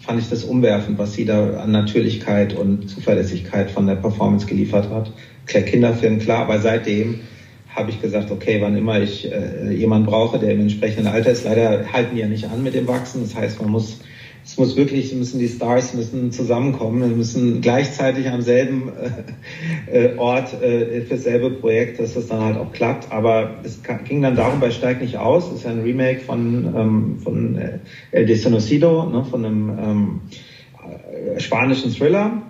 [0.00, 4.90] fand ich das umwerfend, was sie da an Natürlichkeit und Zuverlässigkeit von der Performance geliefert
[4.90, 5.10] hat.
[5.46, 7.20] Kinderfilm, klar, aber seitdem
[7.74, 11.44] habe ich gesagt, okay, wann immer ich äh, jemanden brauche, der im entsprechenden Alter ist,
[11.44, 13.22] leider halten die ja nicht an mit dem Wachsen.
[13.22, 14.00] Das heißt, man muss,
[14.44, 18.92] es muss wirklich, müssen die Stars müssen zusammenkommen, müssen gleichzeitig am selben
[19.90, 23.10] äh, äh, Ort äh, für dasselbe Projekt, dass das dann halt auch klappt.
[23.10, 26.74] Aber es ging dann darum, bei Steig nicht aus, das ist ja ein Remake von,
[26.76, 27.78] ähm, von äh,
[28.12, 30.20] El Desconocido, ne, von einem ähm,
[31.34, 32.42] äh, spanischen Thriller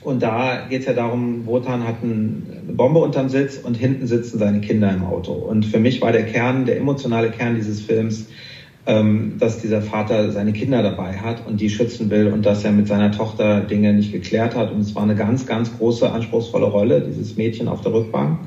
[0.00, 4.38] und da geht es ja darum, Wotan hat eine Bombe unterm Sitz und hinten sitzen
[4.38, 5.32] seine Kinder im Auto.
[5.32, 8.26] Und für mich war der Kern, der emotionale Kern dieses Films,
[9.38, 12.88] dass dieser Vater seine Kinder dabei hat und die schützen will und dass er mit
[12.88, 14.72] seiner Tochter Dinge nicht geklärt hat.
[14.72, 18.38] Und es war eine ganz, ganz große, anspruchsvolle Rolle, dieses Mädchen auf der Rückbank.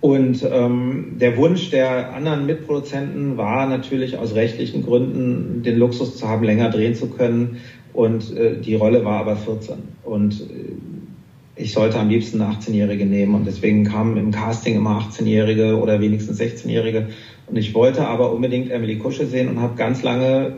[0.00, 6.28] Und ähm, der Wunsch der anderen Mitproduzenten war natürlich aus rechtlichen Gründen, den Luxus zu
[6.28, 7.56] haben, länger drehen zu können,
[7.98, 9.76] und äh, die Rolle war aber 14.
[10.04, 13.34] Und äh, ich sollte am liebsten eine 18-Jährige nehmen.
[13.34, 17.08] Und deswegen kamen im Casting immer 18-Jährige oder wenigstens 16-Jährige.
[17.48, 20.52] Und ich wollte aber unbedingt Emily Kusche sehen und habe ganz lange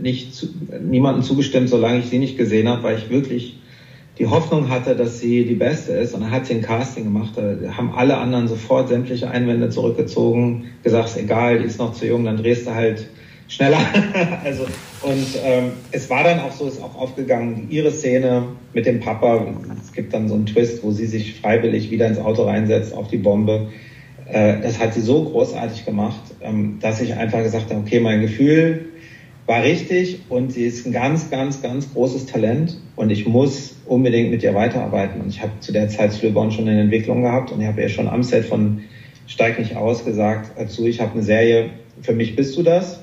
[0.00, 0.48] nicht zu,
[0.82, 3.58] niemanden zugestimmt, solange ich sie nicht gesehen habe, weil ich wirklich
[4.18, 6.14] die Hoffnung hatte, dass sie die Beste ist.
[6.14, 7.32] Und dann hat sie ein Casting gemacht.
[7.36, 12.06] Da haben alle anderen sofort sämtliche Einwände zurückgezogen, gesagt, ist egal, die ist noch zu
[12.06, 13.08] jung, dann drehst du halt
[13.48, 13.80] schneller.
[14.44, 14.64] also,
[15.02, 19.46] und ähm, es war dann auch so, ist auch aufgegangen, ihre Szene mit dem Papa.
[19.82, 23.08] Es gibt dann so einen Twist, wo sie sich freiwillig wieder ins Auto reinsetzt auf
[23.08, 23.68] die Bombe.
[24.26, 26.22] Äh, das hat sie so großartig gemacht,
[26.80, 28.86] dass ich einfach gesagt habe, okay, mein Gefühl
[29.46, 34.30] war richtig und sie ist ein ganz, ganz, ganz großes Talent und ich muss unbedingt
[34.30, 35.20] mit ihr weiterarbeiten.
[35.20, 37.88] Und ich habe zu der Zeit Slöborn schon in Entwicklung gehabt und ich habe ihr
[37.88, 38.80] schon am Set von
[39.26, 41.70] Steig nicht aus gesagt, dazu, ich habe eine Serie,
[42.02, 43.00] für mich bist du das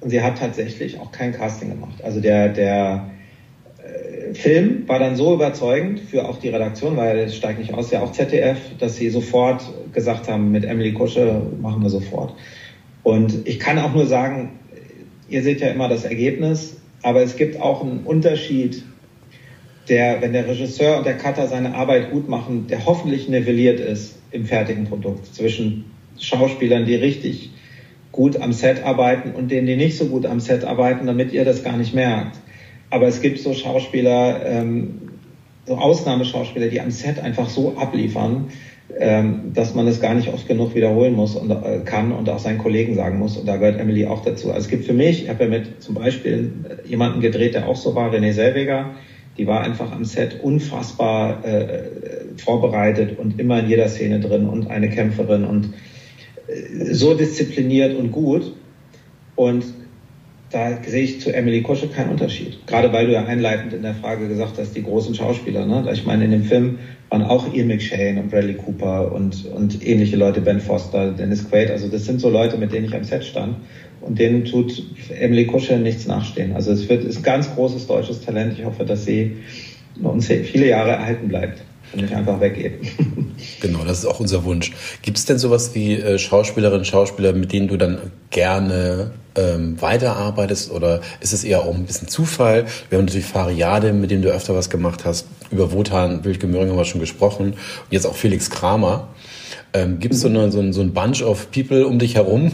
[0.00, 2.02] und sie hat tatsächlich auch kein Casting gemacht.
[2.02, 3.10] Also der, der
[3.82, 7.90] äh, Film war dann so überzeugend für auch die Redaktion, weil es steigt nicht aus,
[7.90, 9.62] ja auch ZDF, dass sie sofort
[9.92, 12.34] gesagt haben, mit Emily Kusche machen wir sofort.
[13.02, 14.58] Und ich kann auch nur sagen,
[15.28, 18.82] ihr seht ja immer das Ergebnis, aber es gibt auch einen Unterschied
[19.88, 24.18] der, wenn der Regisseur und der Cutter seine Arbeit gut machen, der hoffentlich nivelliert ist
[24.30, 25.86] im fertigen Produkt zwischen
[26.18, 27.50] Schauspielern, die richtig
[28.12, 31.44] gut am Set arbeiten und denen, die nicht so gut am Set arbeiten, damit ihr
[31.44, 32.38] das gar nicht merkt.
[32.90, 35.10] Aber es gibt so Schauspieler, ähm,
[35.66, 38.50] so Ausnahmeschauspieler, die am Set einfach so abliefern,
[38.98, 42.58] dass man es gar nicht oft genug wiederholen muss und äh, kann und auch seinen
[42.58, 43.36] Kollegen sagen muss.
[43.36, 44.48] Und da gehört Emily auch dazu.
[44.48, 46.52] Also es gibt für mich, ich habe ja mit zum Beispiel
[46.84, 48.90] jemanden gedreht, der auch so war, René Selweger,
[49.38, 51.84] die war einfach am Set unfassbar äh,
[52.36, 55.72] vorbereitet und immer in jeder Szene drin und eine Kämpferin und
[56.48, 58.54] äh, so diszipliniert und gut.
[59.36, 59.64] Und
[60.50, 62.66] da sehe ich zu Emily Kusche keinen Unterschied.
[62.66, 65.64] Gerade weil du ja einleitend in der Frage gesagt hast, die großen Schauspieler.
[65.64, 65.88] Ne?
[65.92, 70.16] Ich meine, in dem Film waren auch Ian McShane und Bradley Cooper und, und ähnliche
[70.16, 71.70] Leute, Ben Foster, Dennis Quaid.
[71.70, 73.56] Also das sind so Leute, mit denen ich am Set stand.
[74.00, 74.82] Und denen tut
[75.20, 76.54] Emily Kusche nichts nachstehen.
[76.54, 78.58] Also es wird, ist ganz großes deutsches Talent.
[78.58, 79.36] Ich hoffe, dass sie
[80.02, 82.78] uns viele Jahre erhalten bleibt und nicht einfach weggeben.
[83.62, 84.72] Genau, das ist auch unser Wunsch.
[85.00, 90.70] Gibt es denn sowas wie äh, Schauspielerinnen, Schauspieler, mit denen du dann gerne ähm, weiterarbeitest
[90.70, 92.66] oder ist es eher auch ein bisschen Zufall?
[92.88, 95.26] Wir haben natürlich Fariade, mit dem du öfter was gemacht hast.
[95.50, 97.52] Über Wotan Wildke Möhring haben wir schon gesprochen.
[97.52, 97.56] Und
[97.90, 99.08] jetzt auch Felix Kramer.
[99.72, 102.52] Ähm, Gibt es so, eine, so, ein, so ein Bunch of People um dich herum?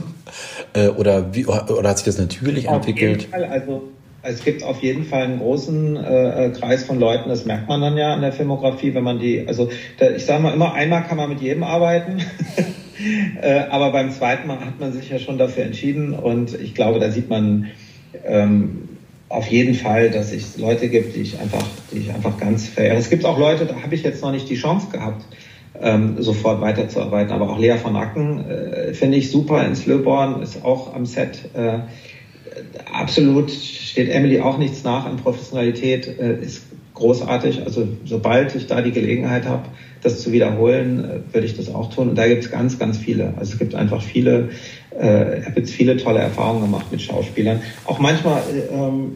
[0.75, 3.23] Äh, oder, wie, oder hat sich das natürlich Auf entwickelt?
[3.23, 3.45] Jeden Fall.
[3.45, 3.83] Also
[4.23, 7.97] es gibt auf jeden Fall einen großen äh, Kreis von Leuten, das merkt man dann
[7.97, 11.17] ja in der Filmografie, wenn man die, also da, ich sage mal immer, einmal kann
[11.17, 12.23] man mit jedem arbeiten.
[13.41, 16.99] äh, aber beim zweiten Mal hat man sich ja schon dafür entschieden und ich glaube,
[16.99, 17.69] da sieht man
[18.25, 18.89] ähm,
[19.29, 22.97] auf jeden Fall, dass es Leute gibt, die ich einfach, die ich einfach ganz verehre.
[22.97, 25.25] Es gibt auch Leute, da habe ich jetzt noch nicht die Chance gehabt,
[25.81, 27.33] ähm, sofort weiterzuarbeiten.
[27.33, 31.51] Aber auch Lea von Acken äh, finde ich super in Slöborn, ist auch am Set.
[31.55, 31.81] Äh,
[32.93, 36.63] absolut steht Emily auch nichts nach an Professionalität, äh, ist
[36.95, 37.63] großartig.
[37.65, 39.69] Also sobald ich da die Gelegenheit habe,
[40.07, 42.09] das zu wiederholen, äh, würde ich das auch tun.
[42.09, 43.35] Und da gibt es ganz, ganz viele.
[43.37, 44.51] Also es gibt einfach viele,
[44.99, 47.61] äh, ich habe jetzt viele tolle Erfahrungen gemacht mit Schauspielern.
[47.85, 48.43] Auch manchmal
[48.73, 49.13] ähm,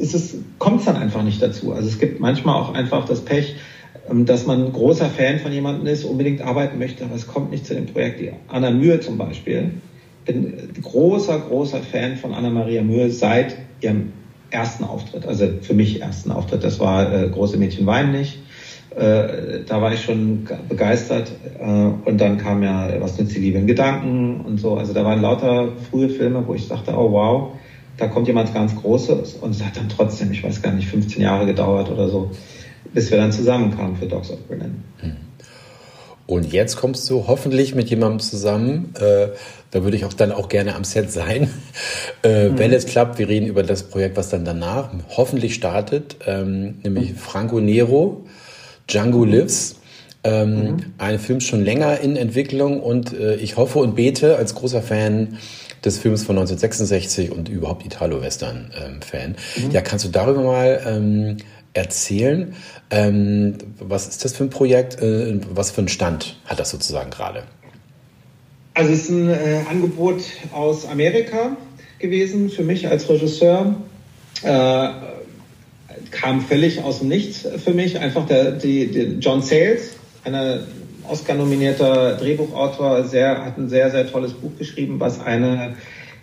[0.00, 1.72] es, kommt es dann einfach nicht dazu.
[1.72, 3.56] Also es gibt manchmal auch einfach das Pech,
[4.10, 7.50] ähm, dass man ein großer Fan von jemandem ist, unbedingt arbeiten möchte, aber es kommt
[7.50, 8.20] nicht zu dem Projekt.
[8.20, 9.72] Die Anna Mühe zum Beispiel,
[10.24, 14.12] bin großer, großer Fan von Anna-Maria Mühe seit ihrem
[14.50, 16.62] ersten Auftritt, also für mich ersten Auftritt.
[16.62, 18.38] Das war äh, Große Mädchen weinen nicht.
[18.96, 21.32] Äh, da war ich schon begeistert.
[21.58, 24.76] Äh, und dann kam ja Was nützt die Liebe in Gedanken und so.
[24.76, 27.52] Also da waren lauter frühe Filme, wo ich dachte, oh wow,
[27.96, 29.34] da kommt jemand ganz Großes.
[29.34, 32.30] Und es hat dann trotzdem, ich weiß gar nicht, 15 Jahre gedauert oder so,
[32.92, 34.82] bis wir dann zusammenkamen für Dogs of Berlin.
[34.98, 35.16] Hm.
[36.26, 39.28] Und jetzt kommst du hoffentlich mit jemandem zusammen, äh,
[39.70, 41.48] da würde ich auch dann auch gerne am Set sein.
[42.24, 42.58] Äh, mhm.
[42.58, 47.14] Wenn es klappt, wir reden über das Projekt, was dann danach hoffentlich startet, ähm, nämlich.
[47.14, 48.24] Franco Nero,
[48.92, 49.76] Django Lives.
[50.24, 50.76] Ähm, mhm.
[50.98, 55.38] Ein Film schon länger in Entwicklung und äh, ich hoffe und bete als großer Fan
[55.84, 59.36] des Films von 1966 und überhaupt Italo-Western-Fan.
[59.56, 61.38] Ähm, ja, kannst du darüber mal ähm,
[61.74, 62.54] erzählen?
[62.90, 65.02] Ähm, was ist das für ein Projekt?
[65.02, 67.42] Äh, was für einen Stand hat das sozusagen gerade?
[68.74, 71.56] Also es ist ein äh, Angebot aus Amerika
[71.98, 73.74] gewesen für mich als Regisseur.
[76.12, 77.98] Kam völlig aus dem Nichts für mich.
[77.98, 80.60] Einfach der, die, die John Sayles, ein
[81.08, 85.74] Oscar-nominierter Drehbuchautor, sehr, hat ein sehr, sehr tolles Buch geschrieben, was eine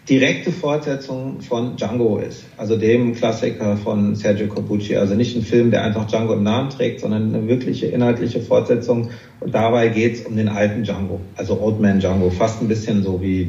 [0.09, 4.95] direkte Fortsetzung von Django ist, also dem Klassiker von Sergio Corbucci.
[4.95, 9.11] Also nicht ein Film, der einfach Django im Namen trägt, sondern eine wirkliche inhaltliche Fortsetzung.
[9.39, 13.03] Und dabei geht es um den alten Django, also Old Man Django, fast ein bisschen
[13.03, 13.47] so wie äh,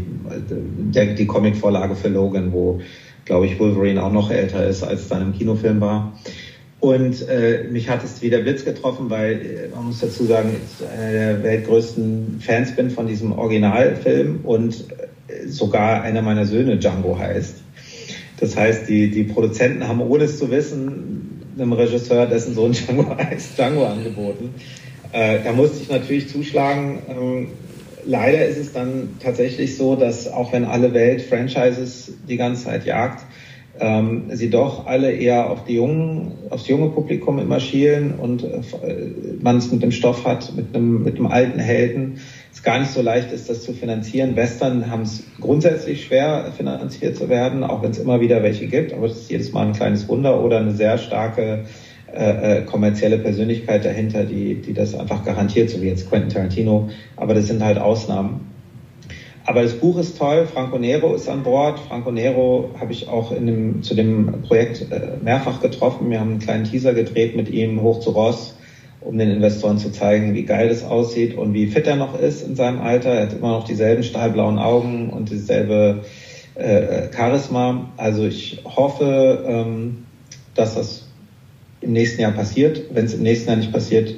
[0.48, 2.80] der, die Comicvorlage für Logan, wo,
[3.30, 6.18] glaube ich, Wolverine auch noch älter ist, als es dann im Kinofilm war.
[6.80, 10.50] Und äh, mich hat es wie der Blitz getroffen, weil äh, man muss dazu sagen,
[10.50, 14.84] ich einer der weltgrößten Fans bin von diesem Originalfilm und
[15.46, 17.54] sogar einer meiner Söhne Django heißt.
[18.40, 23.16] Das heißt, die, die Produzenten haben, ohne es zu wissen, einem Regisseur, dessen Sohn Django
[23.16, 24.54] heißt, Django angeboten.
[25.12, 26.98] Äh, da musste ich natürlich zuschlagen.
[27.08, 27.48] Ähm,
[28.04, 32.84] leider ist es dann tatsächlich so, dass auch wenn alle Welt Franchises die ganze Zeit
[32.84, 33.24] jagt,
[33.80, 38.60] ähm, sie doch alle eher auf die jungen, aufs junge Publikum immer schielen und äh,
[39.40, 42.20] man es mit dem Stoff hat, mit einem, mit einem alten Helden,
[42.52, 44.36] es gar nicht so leicht ist, das zu finanzieren.
[44.36, 48.92] Western haben es grundsätzlich schwer, finanziert zu werden, auch wenn es immer wieder welche gibt,
[48.92, 51.64] aber es ist jedes Mal ein kleines Wunder oder eine sehr starke
[52.12, 56.88] äh, äh, kommerzielle Persönlichkeit dahinter, die, die das einfach garantiert, so wie jetzt Quentin Tarantino.
[57.16, 58.50] Aber das sind halt Ausnahmen.
[59.46, 60.46] Aber das Buch ist toll.
[60.46, 61.78] Franco Nero ist an Bord.
[61.78, 66.10] Franco Nero habe ich auch in dem, zu dem Projekt äh, mehrfach getroffen.
[66.10, 68.56] Wir haben einen kleinen Teaser gedreht mit ihm hoch zu Ross,
[69.00, 72.46] um den Investoren zu zeigen, wie geil das aussieht und wie fit er noch ist
[72.46, 73.10] in seinem Alter.
[73.10, 76.04] Er hat immer noch dieselben stahlblauen Augen und dieselbe
[76.54, 77.90] äh, Charisma.
[77.96, 80.04] Also ich hoffe, ähm,
[80.54, 81.09] dass das
[81.80, 82.82] im nächsten Jahr passiert.
[82.92, 84.14] Wenn es im nächsten Jahr nicht passiert,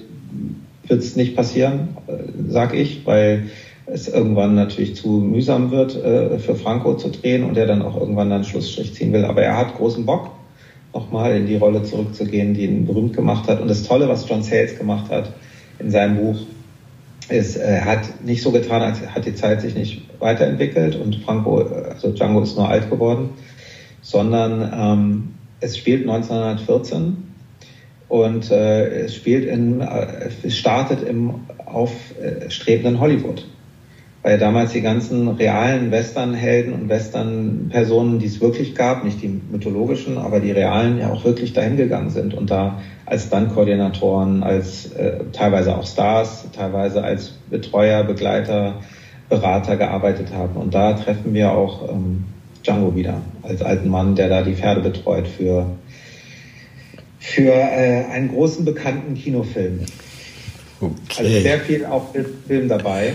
[0.87, 2.13] wird es nicht passieren, äh,
[2.49, 3.51] sag ich, weil
[3.87, 7.99] es irgendwann natürlich zu mühsam wird, äh, für Franco zu drehen und er dann auch
[7.99, 9.25] irgendwann dann Schlussstrich ziehen will.
[9.25, 10.31] Aber er hat großen Bock,
[10.95, 13.61] nochmal in die Rolle zurückzugehen, die ihn berühmt gemacht hat.
[13.61, 15.33] Und das Tolle, was John Sayles gemacht hat
[15.79, 16.37] in seinem Buch,
[17.29, 21.63] ist, er hat nicht so getan, als hat die Zeit sich nicht weiterentwickelt und Franco,
[21.63, 23.31] also Django ist nur alt geworden,
[24.03, 25.29] sondern ähm,
[25.61, 27.32] es spielt 1914
[28.13, 33.47] und äh, es spielt in, äh, es startet im aufstrebenden Hollywood
[34.23, 40.17] weil damals die ganzen realen Westernhelden und Westernpersonen, die es wirklich gab, nicht die mythologischen,
[40.17, 45.25] aber die realen, ja auch wirklich dahin gegangen sind und da als Stuntkoordinatoren, als äh,
[45.33, 48.75] teilweise auch Stars, teilweise als Betreuer, Begleiter,
[49.29, 50.57] Berater gearbeitet haben.
[50.57, 52.25] Und da treffen wir auch ähm,
[52.63, 55.67] Django wieder, als alten Mann, der da die Pferde betreut für,
[57.23, 59.81] für äh, einen großen bekannten Kinofilm.
[60.81, 60.93] Okay.
[61.17, 62.13] Also sehr viel auch
[62.47, 63.15] Film dabei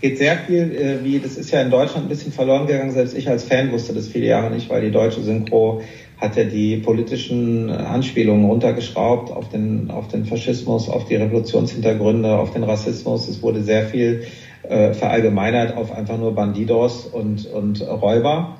[0.00, 3.16] geht sehr viel, äh, wie, das ist ja in Deutschland ein bisschen verloren gegangen, selbst
[3.16, 5.82] ich als Fan wusste das viele Jahre nicht, weil die deutsche Synchro
[6.18, 12.52] hat ja die politischen Anspielungen runtergeschraubt auf den, auf den Faschismus, auf die Revolutionshintergründe, auf
[12.52, 13.28] den Rassismus.
[13.28, 14.24] Es wurde sehr viel
[14.64, 18.58] äh, verallgemeinert auf einfach nur Bandidos und, und Räuber.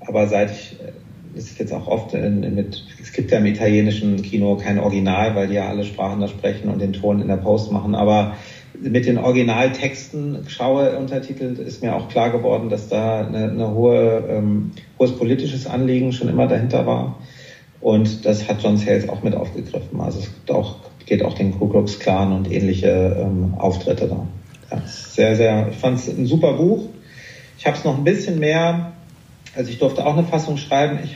[0.00, 0.76] Aber seit ich,
[1.34, 4.78] das ist jetzt auch oft in, in mit, es gibt ja im italienischen Kino kein
[4.78, 7.94] Original, weil die ja alle Sprachen da sprechen und den Ton in der Post machen.
[7.94, 8.38] Aber
[8.80, 14.24] mit den Originaltexten schaue, untertitelt, ist mir auch klar geworden, dass da eine, eine hohe,
[14.30, 17.18] ähm, hohes politisches Anliegen schon immer dahinter war.
[17.82, 20.00] Und das hat John Sayles auch mit aufgegriffen.
[20.00, 24.26] Also es gibt auch, geht auch den Ku Klux Klan und ähnliche ähm, Auftritte da.
[24.70, 26.86] Ja, sehr, sehr, ich fand es ein super Buch.
[27.58, 28.92] Ich habe es noch ein bisschen mehr,
[29.54, 30.98] also ich durfte auch eine Fassung schreiben.
[31.04, 31.14] Ich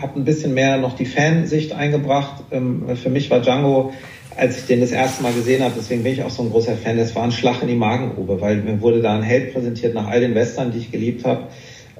[0.00, 2.44] habe ein bisschen mehr noch die Fansicht eingebracht.
[2.50, 3.92] Ähm, für mich war Django
[4.38, 6.76] als ich den das erste Mal gesehen habe, deswegen bin ich auch so ein großer
[6.76, 9.94] Fan, das war ein Schlag in die Magengrube, weil mir wurde da ein Held präsentiert
[9.94, 11.48] nach all den Western, die ich geliebt habe,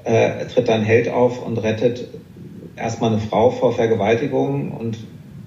[0.05, 2.07] äh, tritt da ein Held auf und rettet
[2.77, 4.97] erstmal eine Frau vor Vergewaltigung und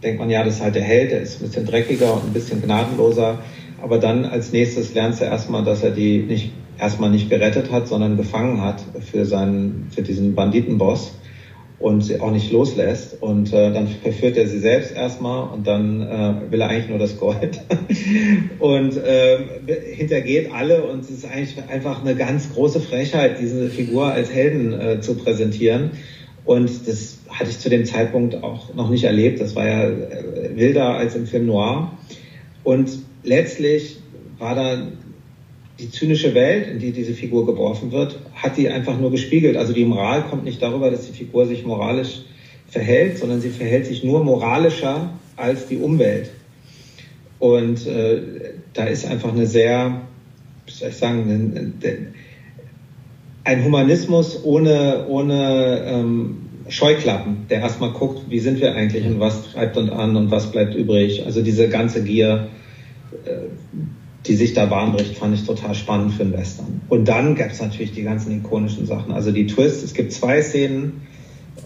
[0.03, 2.33] denkt man, ja, das ist halt der Held, der ist ein bisschen dreckiger und ein
[2.35, 3.39] bisschen gnadenloser,
[3.83, 7.89] aber dann als nächstes lernst du erstmal, dass er die nicht erstmal nicht gerettet hat,
[7.89, 11.15] sondern gefangen hat für seinen, für diesen Banditenboss
[11.83, 13.20] und sie auch nicht loslässt.
[13.20, 16.99] Und äh, dann verführt er sie selbst erstmal und dann äh, will er eigentlich nur
[16.99, 17.61] das Gold
[18.61, 19.39] und äh,
[19.93, 24.72] hintergeht alle und es ist eigentlich einfach eine ganz große Frechheit, diese Figur als Helden
[24.72, 25.91] äh, zu präsentieren.
[26.45, 29.41] Und das hatte ich zu dem Zeitpunkt auch noch nicht erlebt.
[29.41, 31.93] Das war ja äh, wilder als im Film Noir.
[32.64, 32.91] Und
[33.24, 33.99] letztlich
[34.39, 34.89] war da
[35.78, 39.57] die zynische Welt, in die diese Figur geworfen wird, hat die einfach nur gespiegelt.
[39.57, 42.22] Also die Moral kommt nicht darüber, dass die Figur sich moralisch
[42.68, 46.30] verhält, sondern sie verhält sich nur moralischer als die Umwelt.
[47.38, 48.20] Und äh,
[48.72, 50.03] da ist einfach eine sehr,
[50.66, 52.14] wie soll ich sagen, ein,
[53.45, 56.36] ein Humanismus ohne, ohne ähm,
[56.68, 60.51] Scheuklappen, der erstmal guckt, wie sind wir eigentlich und was treibt uns an und was
[60.51, 61.24] bleibt übrig.
[61.26, 62.49] Also diese ganze Gier,
[63.24, 63.30] äh,
[64.27, 66.81] die sich da Bahn bricht, fand ich total spannend für einen Western.
[66.89, 69.12] Und dann gab es natürlich die ganzen ikonischen Sachen.
[69.12, 71.03] Also die Twists, es gibt zwei Szenen,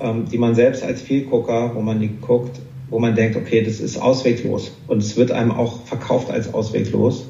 [0.01, 3.81] ähm, die man selbst als Vielgucker, wo man die guckt, wo man denkt, okay, das
[3.81, 4.73] ist ausweglos.
[4.87, 7.29] Und es wird einem auch verkauft als ausweglos.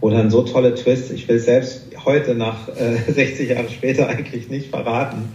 [0.00, 4.48] Wo dann so tolle Twists, ich will selbst heute nach äh, 60 Jahren später eigentlich
[4.48, 5.30] nicht verraten,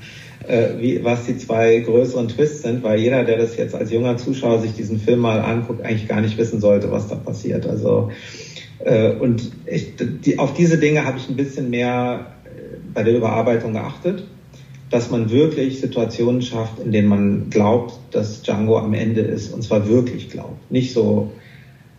[0.48, 4.16] äh, wie, was die zwei größeren Twists sind, weil jeder, der das jetzt als junger
[4.16, 7.68] Zuschauer sich diesen Film mal anguckt, eigentlich gar nicht wissen sollte, was da passiert.
[7.68, 8.12] Also
[9.20, 13.74] und ich, die, auf diese Dinge habe ich ein bisschen mehr äh, bei der Überarbeitung
[13.74, 14.26] geachtet,
[14.90, 19.64] dass man wirklich Situationen schafft, in denen man glaubt, dass Django am Ende ist, und
[19.64, 20.70] zwar wirklich glaubt.
[20.72, 21.32] Nicht so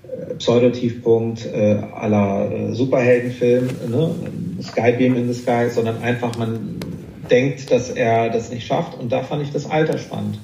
[0.04, 4.14] äh, Pseudotiefpunkt äh, aller äh, Superheldenfilm, ne?
[4.62, 6.76] Skybeam in the Sky, sondern einfach man
[7.30, 8.98] denkt, dass er das nicht schafft.
[8.98, 10.38] Und da fand ich das Alter spannend.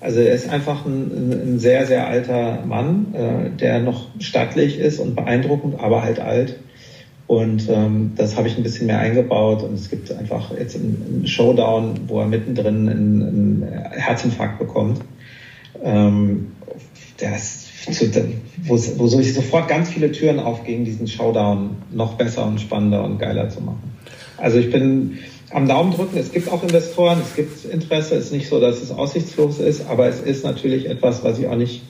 [0.00, 4.98] Also er ist einfach ein, ein sehr, sehr alter Mann, äh, der noch stattlich ist
[5.00, 6.56] und beeindruckend, aber halt alt.
[7.26, 11.26] Und ähm, das habe ich ein bisschen mehr eingebaut und es gibt einfach jetzt einen
[11.26, 15.00] Showdown, wo er mittendrin einen, einen Herzinfarkt bekommt.
[15.82, 16.52] Ähm,
[17.18, 17.66] das,
[18.64, 23.18] wo, wo sich sofort ganz viele Türen aufgingen, diesen Showdown noch besser und spannender und
[23.18, 23.96] geiler zu machen.
[24.36, 25.18] Also ich bin
[25.50, 26.16] am Daumen drücken.
[26.16, 28.16] Es gibt auch Investoren, es gibt Interesse.
[28.16, 31.46] Es ist nicht so, dass es aussichtslos ist, aber es ist natürlich etwas, was ich
[31.46, 31.82] auch nicht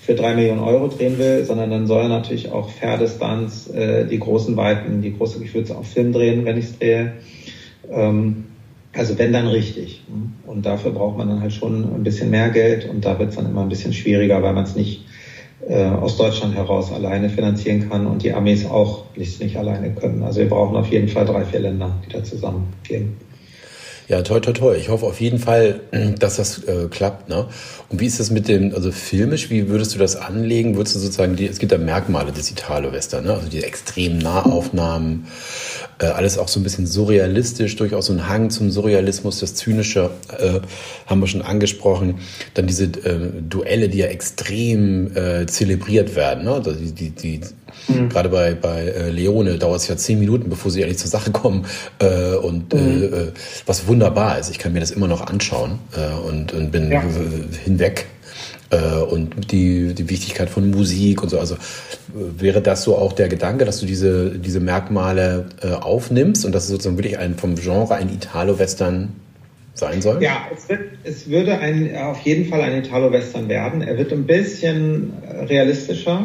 [0.00, 4.56] für drei Millionen Euro drehen will, sondern dann soll natürlich auch Pferdestunts, äh, die großen
[4.56, 7.12] Weiten, die große Gewürze auf Film drehen, wenn ich es drehe.
[7.88, 8.46] Ähm,
[8.94, 10.02] also wenn dann richtig.
[10.46, 13.36] Und dafür braucht man dann halt schon ein bisschen mehr Geld und da wird es
[13.36, 15.04] dann immer ein bisschen schwieriger, weil man es nicht
[15.68, 20.22] äh, aus Deutschland heraus alleine finanzieren kann und die Armees auch nicht, nicht alleine können.
[20.22, 23.16] Also wir brauchen auf jeden Fall drei, vier Länder, die da zusammengehen.
[24.12, 24.76] Ja, toll, toll, toll.
[24.78, 25.80] Ich hoffe auf jeden Fall,
[26.18, 27.30] dass das äh, klappt.
[27.30, 27.46] Ne?
[27.88, 30.76] Und wie ist das mit dem, also filmisch, wie würdest du das anlegen?
[30.76, 33.32] Würdest du sozusagen, die, es gibt da Merkmale des Italo-Western, ne?
[33.32, 35.28] also die extremen Nahaufnahmen,
[35.98, 40.10] äh, alles auch so ein bisschen surrealistisch, durchaus so ein Hang zum Surrealismus, das Zynische
[40.38, 40.60] äh,
[41.06, 42.16] haben wir schon angesprochen.
[42.52, 46.44] Dann diese äh, Duelle, die ja extrem äh, zelebriert werden.
[46.44, 46.52] Ne?
[46.52, 47.40] Also die, die, die
[47.88, 48.08] Mhm.
[48.08, 51.30] Gerade bei, bei äh, Leone dauert es ja zehn Minuten, bevor sie eigentlich zur Sache
[51.30, 51.66] kommen.
[51.98, 53.02] Äh, und äh, mhm.
[53.02, 53.26] äh,
[53.66, 54.50] was wunderbar ist.
[54.50, 57.02] Ich kann mir das immer noch anschauen äh, und, und bin ja.
[57.64, 58.06] hinweg.
[58.70, 61.38] Äh, und die, die Wichtigkeit von Musik und so.
[61.38, 61.56] Also
[62.14, 66.64] wäre das so auch der Gedanke, dass du diese, diese Merkmale äh, aufnimmst und dass
[66.64, 69.10] es sozusagen wirklich ein, vom Genre ein Italo-Western
[69.74, 70.22] sein soll?
[70.22, 73.82] Ja, es, wird, es würde ein, auf jeden Fall ein Italo-Western werden.
[73.82, 75.12] Er wird ein bisschen
[75.48, 76.24] realistischer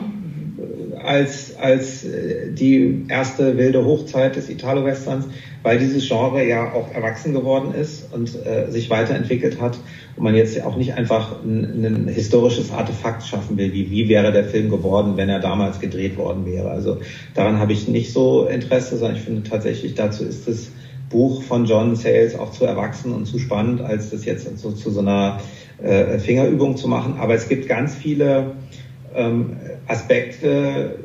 [1.07, 5.25] als, als äh, die erste wilde Hochzeit des Italo-Westerns,
[5.63, 9.79] weil dieses Genre ja auch erwachsen geworden ist und äh, sich weiterentwickelt hat
[10.17, 14.33] und man jetzt auch nicht einfach ein, ein historisches Artefakt schaffen will, wie wie wäre
[14.33, 16.69] der Film geworden, wenn er damals gedreht worden wäre.
[16.69, 16.97] Also
[17.33, 20.71] daran habe ich nicht so Interesse, sondern ich finde tatsächlich dazu ist das
[21.09, 24.91] Buch von John Sayles auch zu erwachsen und zu spannend, als das jetzt so zu
[24.91, 25.39] so einer
[25.81, 27.15] äh, Fingerübung zu machen.
[27.17, 28.51] Aber es gibt ganz viele
[29.17, 29.57] ähm,
[29.87, 30.95] Aspekte,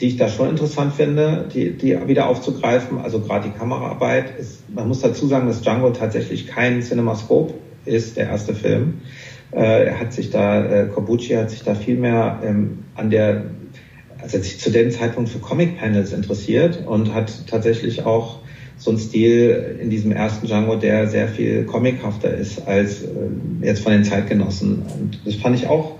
[0.00, 2.98] die ich da schon interessant finde, die, die wieder aufzugreifen.
[2.98, 8.16] Also gerade die Kameraarbeit ist, man muss dazu sagen, dass Django tatsächlich kein Cinemascope ist,
[8.16, 9.02] der erste Film.
[9.52, 13.44] Äh, er hat sich da, äh, Corbucci hat sich da viel mehr ähm, an der,
[14.18, 18.38] also sich zu dem Zeitpunkt für Comic-Panels interessiert und hat tatsächlich auch
[18.78, 23.06] so einen Stil in diesem ersten Django, der sehr viel comichafter ist als äh,
[23.60, 24.82] jetzt von den Zeitgenossen.
[24.98, 25.96] Und das fand ich auch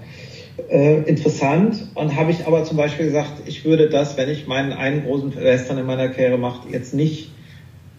[0.73, 4.73] äh, interessant und habe ich aber zum Beispiel gesagt, ich würde das, wenn ich meinen
[4.73, 7.31] einen großen Western in meiner Karriere mache, jetzt nicht,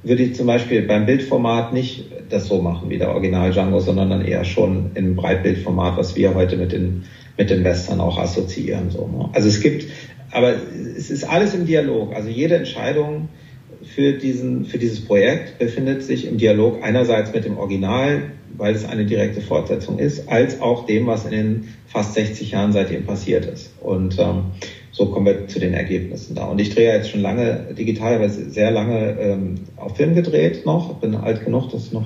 [0.01, 4.09] würde ich zum Beispiel beim Bildformat nicht das so machen wie der Original Django, sondern
[4.09, 7.03] dann eher schon im Breitbildformat, was wir heute mit den,
[7.37, 8.89] mit den Western auch assoziieren.
[8.89, 9.29] So, ne?
[9.33, 9.85] Also es gibt,
[10.31, 10.53] aber
[10.97, 12.15] es ist alles im Dialog.
[12.15, 13.29] Also jede Entscheidung
[13.83, 18.85] für diesen, für dieses Projekt befindet sich im Dialog einerseits mit dem Original, weil es
[18.85, 23.45] eine direkte Fortsetzung ist, als auch dem, was in den fast 60 Jahren seitdem passiert
[23.45, 23.73] ist.
[23.81, 24.45] Und ähm,
[24.91, 26.45] so kommen wir zu den Ergebnissen da.
[26.45, 30.95] Und ich drehe jetzt schon lange digital, aber sehr lange ähm, auf Film gedreht noch.
[30.95, 32.05] Bin alt genug, dass noch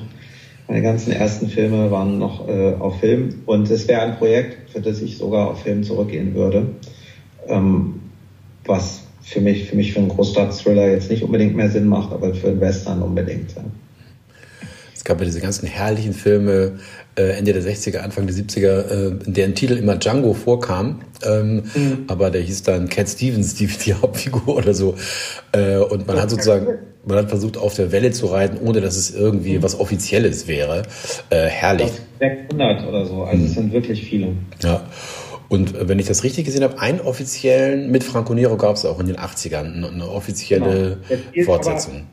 [0.68, 3.42] meine ganzen ersten Filme waren noch äh, auf Film.
[3.46, 6.68] Und es wäre ein Projekt, für das ich sogar auf Film zurückgehen würde.
[7.48, 8.02] Ähm,
[8.66, 12.34] was für mich, für mich für einen Großstadt-Thriller jetzt nicht unbedingt mehr Sinn macht, aber
[12.34, 13.54] für einen Western unbedingt.
[13.56, 13.64] Ja
[15.08, 16.74] gab ja diese ganzen herrlichen Filme
[17.18, 21.00] äh, Ende der 60er, Anfang der 70er, äh, in deren Titel immer Django vorkam.
[21.26, 22.04] Ähm, mhm.
[22.08, 24.96] Aber der hieß dann Cat Stevens, die, die Hauptfigur oder so.
[25.54, 28.98] Äh, und man hat sozusagen, man hat versucht, auf der Welle zu reiten, ohne dass
[28.98, 29.64] es irgendwie mhm.
[29.64, 30.84] was Offizielles wäre.
[31.30, 31.92] Äh, herrlich.
[32.20, 33.46] 600 oder so, also mhm.
[33.46, 34.34] es sind wirklich viele.
[34.62, 34.86] Ja.
[35.48, 38.86] Und äh, wenn ich das richtig gesehen habe, einen offiziellen, mit Franco Nero gab es
[38.86, 41.46] auch in den 80ern, eine offizielle genau.
[41.46, 42.08] Fortsetzung.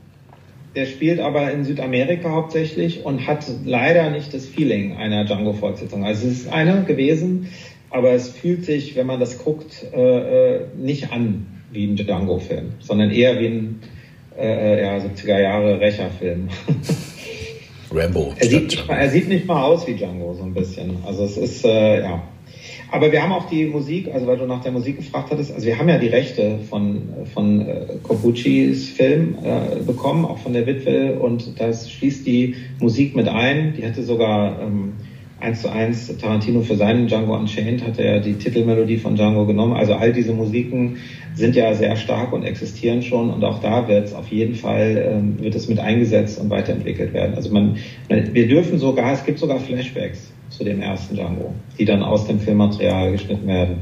[0.74, 6.04] Der spielt aber in Südamerika hauptsächlich und hat leider nicht das Feeling einer Django-Fortsetzung.
[6.04, 7.48] Also es ist eine gewesen,
[7.90, 12.72] aber es fühlt sich, wenn man das guckt, äh, äh nicht an wie ein Django-Film,
[12.80, 13.80] sondern eher wie ein
[14.36, 16.48] äh, äh ja, 70er Jahre Rächerfilm.
[17.92, 18.34] Rambo.
[18.36, 20.96] er, sieht mal, er sieht nicht mal aus wie Django, so ein bisschen.
[21.06, 22.22] Also es ist, äh, ja,
[22.94, 25.66] aber wir haben auch die Musik, also weil du nach der Musik gefragt hattest, also
[25.66, 27.02] wir haben ja die Rechte von,
[27.34, 33.16] von äh, Corbucci's Film äh, bekommen, auch von der Witwe und das schließt die Musik
[33.16, 33.74] mit ein.
[33.76, 34.92] Die hatte sogar ähm,
[35.40, 39.72] eins zu eins Tarantino für seinen Django Unchained hat er die Titelmelodie von Django genommen.
[39.72, 40.98] Also all diese Musiken
[41.34, 45.04] sind ja sehr stark und existieren schon und auch da wird es auf jeden Fall
[45.04, 47.34] ähm, wird es mit eingesetzt und weiterentwickelt werden.
[47.34, 47.76] Also man,
[48.08, 52.40] wir dürfen sogar, es gibt sogar Flashbacks zu dem ersten Django, die dann aus dem
[52.40, 53.76] Filmmaterial geschnitten werden.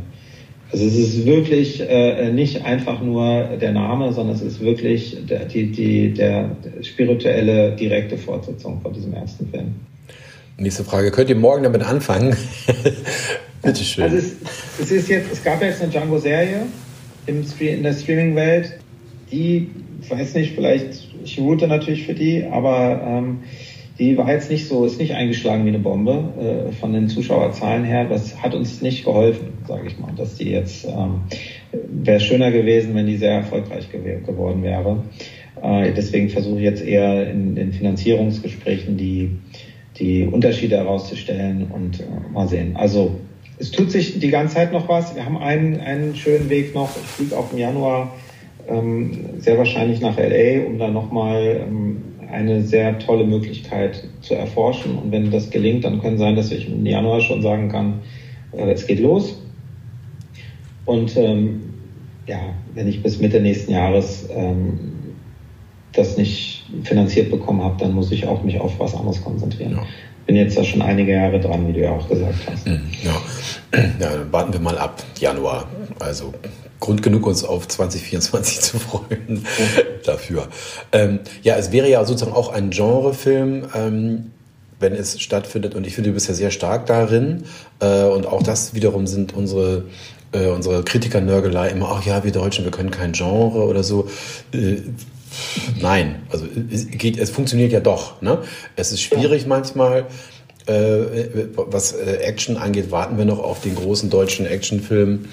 [0.73, 5.45] Also es ist wirklich äh, nicht einfach nur der Name, sondern es ist wirklich der,
[5.45, 9.75] die, die, der spirituelle, direkte Fortsetzung von diesem ersten Film.
[10.57, 12.35] Nächste Frage, könnt ihr morgen damit anfangen?
[13.63, 14.05] Bitte schön.
[14.05, 14.37] Also es,
[14.81, 16.63] es, ist jetzt, es gab jetzt eine Django-Serie
[17.27, 18.79] in der Streaming-Welt,
[19.31, 19.71] die,
[20.09, 23.39] weiß nicht, vielleicht, ich route natürlich für die, aber ähm,
[23.99, 27.85] die war jetzt nicht so, ist nicht eingeschlagen wie eine Bombe äh, von den Zuschauerzahlen
[27.85, 28.07] her.
[28.09, 31.23] Das hat uns nicht geholfen, sage ich mal, dass die jetzt, ähm,
[31.73, 35.05] wäre schöner gewesen, wenn die sehr erfolgreich gew geworden wäre.
[35.63, 39.31] Äh, deswegen versuche ich jetzt eher in den Finanzierungsgesprächen die,
[39.99, 42.77] die Unterschiede herauszustellen und äh, mal sehen.
[42.77, 43.13] Also
[43.59, 45.15] es tut sich die ganze Zeit noch was.
[45.15, 46.91] Wir haben einen, einen schönen Weg noch.
[46.97, 48.13] Ich fliege auch im Januar
[48.69, 52.03] ähm, sehr wahrscheinlich nach LA, um da nochmal ähm,
[52.33, 54.99] eine sehr tolle Möglichkeit zu erforschen.
[54.99, 58.01] Und wenn das gelingt, dann kann sein, dass ich im Januar schon sagen kann,
[58.53, 59.41] äh, es geht los.
[60.85, 61.61] Und ähm,
[62.27, 62.39] ja,
[62.75, 64.79] wenn ich bis Mitte nächsten Jahres ähm,
[65.93, 69.73] das nicht finanziert bekommen habe, dann muss ich auch mich auf was anderes konzentrieren.
[69.73, 69.87] Ja.
[70.27, 72.67] Bin jetzt da schon einige Jahre dran, wie du ja auch gesagt hast.
[72.67, 75.69] Hm, ja, ja warten wir mal ab, Januar.
[75.99, 76.33] Also
[76.83, 79.47] Grund genug, uns auf 2024 zu freuen
[80.05, 80.49] dafür.
[80.91, 84.33] Ähm, ja, es wäre ja sozusagen auch ein Genrefilm, ähm,
[84.81, 85.75] wenn es stattfindet.
[85.75, 87.45] Und ich finde, du bist ja sehr stark darin.
[87.81, 89.85] Äh, und auch das wiederum sind unsere
[90.33, 94.09] äh, unsere Kritiker-Nörgelei immer, ach ja, wir Deutschen, wir können kein Genre oder so.
[94.53, 94.79] Äh,
[95.81, 98.21] nein, also es, geht, es funktioniert ja doch.
[98.23, 98.39] Ne?
[98.75, 100.07] Es ist schwierig manchmal,
[100.73, 105.27] äh, was äh, Action angeht, warten wir noch auf den großen deutschen Actionfilm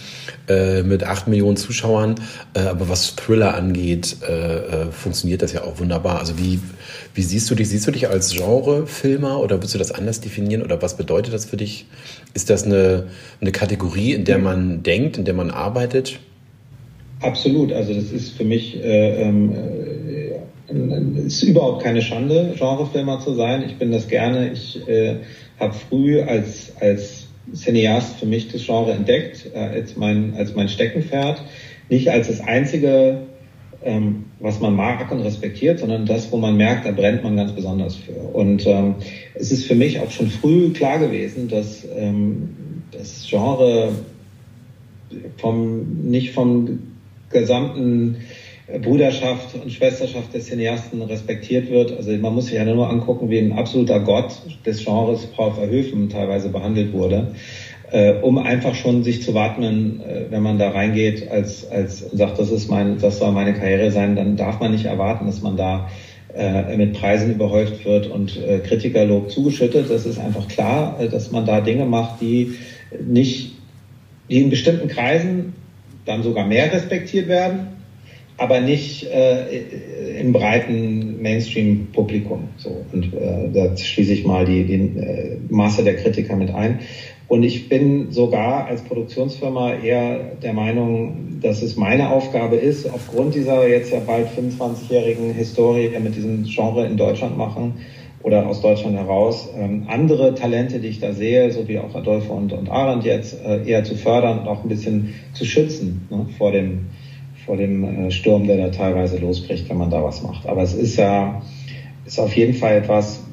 [0.47, 2.15] äh, mit acht Millionen Zuschauern.
[2.53, 6.19] Äh, aber was Thriller angeht, äh, funktioniert das ja auch wunderbar.
[6.19, 6.59] Also wie,
[7.13, 7.69] wie siehst du dich?
[7.69, 10.63] Siehst du dich als Genrefilmer oder würdest du das anders definieren?
[10.63, 11.85] Oder was bedeutet das für dich?
[12.33, 13.07] Ist das eine,
[13.41, 16.19] eine Kategorie, in der man denkt, in der man arbeitet?
[17.21, 17.73] Absolut.
[17.73, 19.53] Also das ist für mich ähm,
[21.25, 23.63] es ist überhaupt keine Schande, Genrefilmer zu sein.
[23.65, 24.51] Ich bin das gerne.
[24.51, 25.15] Ich äh,
[25.59, 30.69] habe früh als, als Cineast für mich das Genre entdeckt, äh, als, mein, als mein
[30.69, 31.41] Steckenpferd.
[31.89, 33.21] Nicht als das einzige,
[33.83, 37.51] ähm, was man mag und respektiert, sondern das, wo man merkt, da brennt man ganz
[37.53, 38.13] besonders für.
[38.13, 38.95] Und ähm,
[39.35, 42.49] es ist für mich auch schon früh klar gewesen, dass ähm,
[42.91, 43.91] das Genre
[45.37, 46.79] vom, nicht vom
[47.31, 48.17] gesamten
[48.77, 51.95] Bruderschaft und Schwesterschaft des Cineasten respektiert wird.
[51.97, 54.31] Also man muss sich ja nur angucken, wie ein absoluter Gott
[54.65, 57.33] des Genres Paul Verhoeven teilweise behandelt wurde,
[57.91, 62.37] äh, um einfach schon sich zu wappnen, äh, wenn man da reingeht als, als sagt,
[62.37, 65.57] das ist mein, das soll meine Karriere sein, dann darf man nicht erwarten, dass man
[65.57, 65.89] da
[66.35, 69.89] äh, mit Preisen überhäuft wird und äh, Kritikerlob zugeschüttet.
[69.89, 72.53] Das ist einfach klar, äh, dass man da Dinge macht, die
[73.03, 73.53] nicht,
[74.29, 75.53] die in bestimmten Kreisen
[76.05, 77.78] dann sogar mehr respektiert werden
[78.39, 82.49] aber nicht äh, im breiten Mainstream-Publikum.
[82.57, 86.79] So und äh, da schließe ich mal die, die äh, Masse der Kritiker mit ein.
[87.27, 93.35] Und ich bin sogar als Produktionsfirma eher der Meinung, dass es meine Aufgabe ist, aufgrund
[93.35, 97.73] dieser jetzt ja bald 25-jährigen Historie mit diesem Genre in Deutschland machen
[98.23, 102.33] oder aus Deutschland heraus, ähm, andere Talente, die ich da sehe, so wie auch Adolfo
[102.33, 106.25] und, und Arendt jetzt, äh, eher zu fördern und auch ein bisschen zu schützen ne,
[106.37, 106.87] vor dem
[107.49, 110.45] vor dem äh, Sturm, der da teilweise losbricht, wenn man da was macht.
[110.45, 111.41] Aber es ist ja,
[112.05, 113.23] ist auf jeden Fall etwas,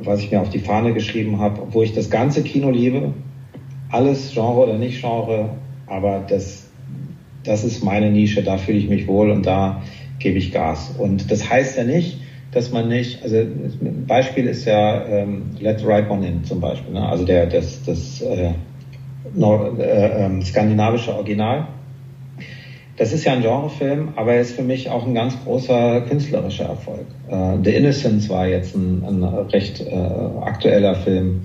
[0.00, 3.12] was ich mir auf die Fahne geschrieben habe, obwohl ich das ganze Kino liebe,
[3.90, 5.50] alles Genre oder nicht Genre,
[5.88, 6.68] aber das,
[7.42, 9.82] das ist meine Nische, da fühle ich mich wohl und da
[10.20, 10.94] gebe ich Gas.
[10.96, 12.20] Und das heißt ja nicht,
[12.52, 16.92] dass man nicht, also ein Beispiel ist ja ähm, Let Right One In zum Beispiel,
[16.92, 17.08] ne?
[17.08, 18.50] also der, das, das äh,
[19.34, 21.66] Nord, äh, äh, skandinavische Original
[22.96, 26.66] das ist ja ein Genrefilm, aber er ist für mich auch ein ganz großer künstlerischer
[26.66, 27.06] Erfolg.
[27.28, 31.42] Äh, The Innocence war jetzt ein, ein recht äh, aktueller Film,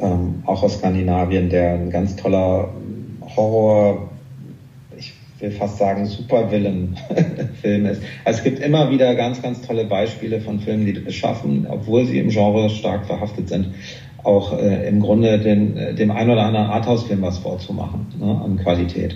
[0.00, 2.68] ähm, auch aus Skandinavien, der ein ganz toller
[3.36, 4.08] Horror,
[4.96, 8.02] ich will fast sagen Supervillain-Film ist.
[8.24, 12.04] Also es gibt immer wieder ganz, ganz tolle Beispiele von Filmen, die es schaffen, obwohl
[12.04, 13.74] sie im Genre stark verhaftet sind,
[14.24, 19.14] auch äh, im Grunde den, dem ein oder anderen Arthouse-Film was vorzumachen ne, an Qualität.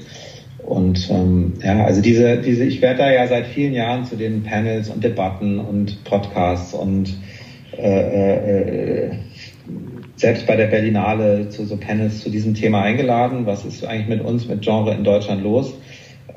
[0.69, 4.43] Und ähm, ja, also diese, diese, ich werde da ja seit vielen Jahren zu den
[4.43, 7.17] Panels und Debatten und Podcasts und
[7.79, 9.11] äh, äh,
[10.17, 13.47] selbst bei der Berlinale zu so Panels zu diesem Thema eingeladen.
[13.47, 15.73] Was ist eigentlich mit uns, mit Genre in Deutschland los?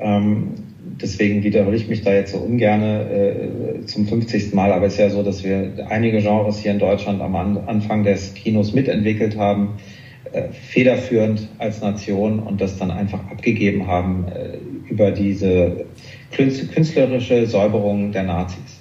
[0.00, 0.54] Ähm,
[1.02, 4.54] deswegen wiederhole ich mich da jetzt so ungern äh, zum 50.
[4.54, 8.02] Mal, aber es ist ja so, dass wir einige Genres hier in Deutschland am Anfang
[8.02, 10.01] des Kinos mitentwickelt haben äh,
[10.50, 14.58] federführend als Nation und das dann einfach abgegeben haben äh,
[14.88, 15.84] über diese
[16.30, 18.80] künstlerische Säuberung der Nazis.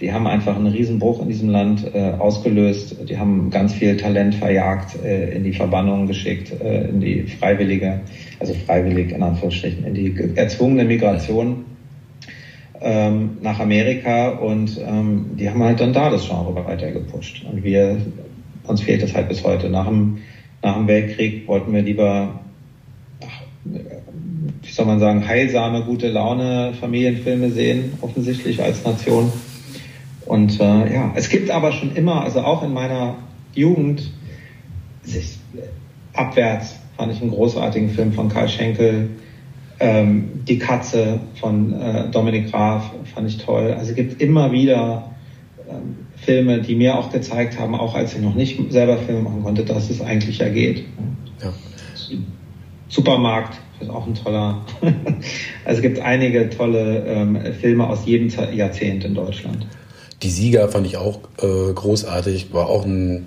[0.00, 2.96] Die haben einfach einen Riesenbruch in diesem Land äh, ausgelöst.
[3.08, 8.00] Die haben ganz viel Talent verjagt, äh, in die Verbannung geschickt, äh, in die freiwillige,
[8.40, 11.64] also freiwillig in Anführungsstrichen, in die erzwungene Migration.
[12.82, 17.44] ähm, nach Amerika und ähm, die haben halt dann da das Genre weiter gepusht.
[17.50, 17.98] Und wir,
[18.66, 19.70] uns fehlt es halt bis heute.
[19.70, 20.18] Nach dem,
[20.62, 22.40] nach dem Weltkrieg wollten wir lieber,
[23.64, 29.32] wie soll man sagen, heilsame, gute Laune Familienfilme sehen, offensichtlich als Nation.
[30.26, 33.16] Und äh, ja, es gibt aber schon immer, also auch in meiner
[33.54, 34.10] Jugend,
[35.02, 35.38] sich,
[36.14, 39.10] abwärts fand ich einen großartigen Film von Karl Schenkel.
[39.80, 43.74] Ähm, Die Katze von äh, Dominik Graf fand ich toll.
[43.76, 45.10] Also es gibt immer wieder
[45.68, 49.42] ähm, Filme, die mir auch gezeigt haben, auch als ich noch nicht selber Filme machen
[49.42, 50.84] konnte, dass es eigentlich ja geht.
[51.42, 51.52] Ja.
[52.88, 54.64] Supermarkt ist auch ein toller.
[55.64, 59.66] also es gibt einige tolle ähm, Filme aus jedem Jahrzehnt in Deutschland.
[60.22, 63.26] Die Sieger fand ich auch äh, großartig, war auch ein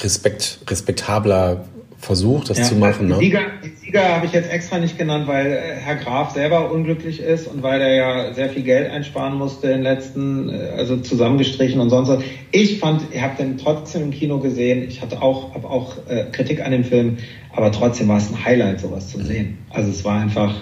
[0.00, 1.64] Respekt, respektabler
[1.98, 3.06] Versuch, das ja, zu machen.
[3.06, 3.18] Die ne?
[3.18, 7.20] Sieger, die Sieger habe ich jetzt extra nicht genannt, weil äh, Herr Graf selber unglücklich
[7.20, 10.98] ist und weil er ja sehr viel Geld einsparen musste in den letzten, äh, also
[10.98, 12.22] zusammengestrichen und sonst was.
[12.52, 14.86] Ich fand, ich habe den trotzdem im Kino gesehen.
[14.88, 17.16] Ich hatte auch, habe auch äh, Kritik an dem Film,
[17.52, 19.58] aber trotzdem war es ein Highlight, sowas zu sehen.
[19.70, 20.54] Also es war einfach,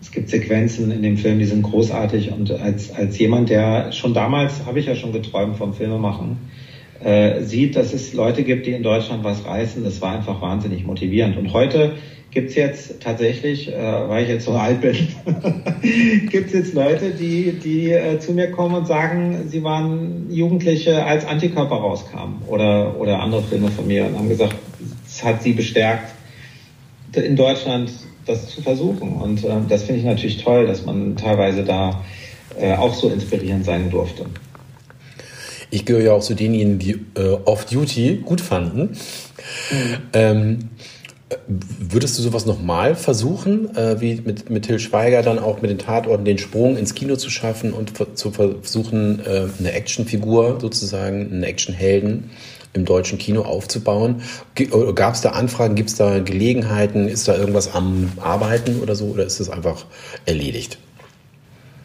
[0.00, 4.14] es gibt Sequenzen in dem Film, die sind großartig und als, als jemand, der schon
[4.14, 6.38] damals, habe ich ja schon geträumt vom Filmemachen,
[7.02, 10.84] äh, sieht, dass es Leute gibt, die in Deutschland was reißen, das war einfach wahnsinnig
[10.84, 11.36] motivierend.
[11.36, 11.92] Und heute
[12.30, 14.96] gibt es jetzt tatsächlich, äh, weil ich jetzt so alt bin,
[16.30, 21.04] gibt es jetzt Leute, die, die äh, zu mir kommen und sagen, sie waren Jugendliche,
[21.04, 24.56] als Antikörper rauskamen oder, oder andere Filme von mir und haben gesagt,
[25.06, 26.14] es hat sie bestärkt,
[27.14, 27.90] in Deutschland
[28.26, 29.12] das zu versuchen.
[29.14, 32.02] Und äh, das finde ich natürlich toll, dass man teilweise da
[32.58, 34.26] äh, auch so inspirierend sein durfte.
[35.70, 38.80] Ich gehöre ja auch zu denjenigen, die äh, Off-Duty gut fanden.
[39.70, 39.96] Mhm.
[40.12, 40.58] Ähm,
[41.56, 45.78] würdest du sowas nochmal versuchen, äh, wie mit, mit Till Schweiger dann auch mit den
[45.78, 51.42] Tatorten den Sprung ins Kino zu schaffen und zu versuchen, äh, eine Actionfigur sozusagen, einen
[51.42, 52.30] Actionhelden
[52.72, 54.22] im deutschen Kino aufzubauen?
[54.94, 59.06] Gab es da Anfragen, gibt es da Gelegenheiten, ist da irgendwas am Arbeiten oder so
[59.06, 59.84] oder ist das einfach
[60.24, 60.78] erledigt?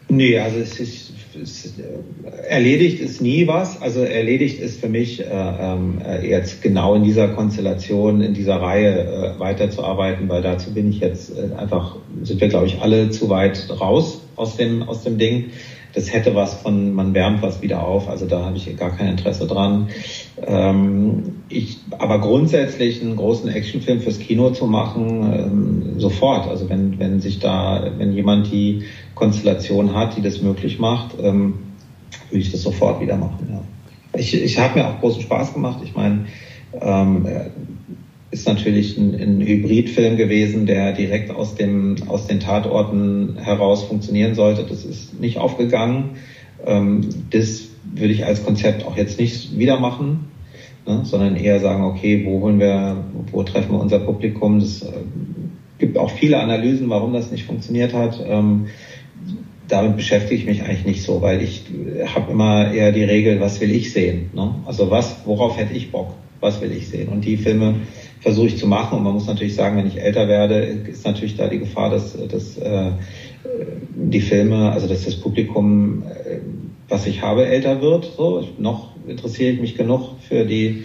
[0.08, 3.80] Nee, also es ist ist, äh, erledigt ist nie was.
[3.80, 9.34] Also erledigt ist für mich äh, äh, jetzt genau in dieser Konstellation, in dieser Reihe
[9.36, 13.28] äh, weiterzuarbeiten, weil dazu bin ich jetzt äh, einfach, sind wir glaube ich alle zu
[13.28, 15.50] weit raus aus dem, aus dem Ding.
[15.94, 19.10] Das hätte was von, man wärmt was wieder auf, also da habe ich gar kein
[19.10, 19.90] Interesse dran.
[20.44, 26.48] Ähm, ich, aber grundsätzlich einen großen Actionfilm fürs Kino zu machen, ähm, sofort.
[26.48, 28.82] Also wenn, wenn sich da, wenn jemand die
[29.14, 31.54] Konstellation hat, die das möglich macht, ähm,
[32.30, 33.48] würde ich das sofort wieder machen.
[33.50, 33.62] Ja.
[34.18, 35.80] Ich, ich habe mir auch großen Spaß gemacht.
[35.82, 36.26] Ich meine,
[36.80, 37.26] ähm,
[38.34, 44.34] ist natürlich ein, ein Hybridfilm gewesen, der direkt aus, dem, aus den Tatorten heraus funktionieren
[44.34, 44.64] sollte.
[44.64, 46.16] Das ist nicht aufgegangen.
[46.66, 50.28] Ähm, das würde ich als Konzept auch jetzt nicht wieder machen,
[50.86, 54.56] ne, sondern eher sagen, okay, wo holen wir, wo treffen wir unser Publikum?
[54.56, 54.90] Es äh,
[55.78, 58.20] gibt auch viele Analysen, warum das nicht funktioniert hat.
[58.26, 58.66] Ähm,
[59.68, 61.64] damit beschäftige ich mich eigentlich nicht so, weil ich
[62.14, 64.30] habe immer eher die Regel, was will ich sehen?
[64.34, 64.54] Ne?
[64.66, 66.14] Also was, worauf hätte ich Bock?
[66.40, 67.08] Was will ich sehen?
[67.08, 67.76] Und die Filme
[68.20, 68.98] versuche ich zu machen.
[68.98, 72.16] Und man muss natürlich sagen, wenn ich älter werde, ist natürlich da die Gefahr, dass,
[72.28, 72.90] dass äh,
[73.94, 76.38] die Filme, also dass das Publikum, äh,
[76.88, 78.12] was ich habe, älter wird.
[78.16, 80.84] So, noch interessiere ich mich genug für die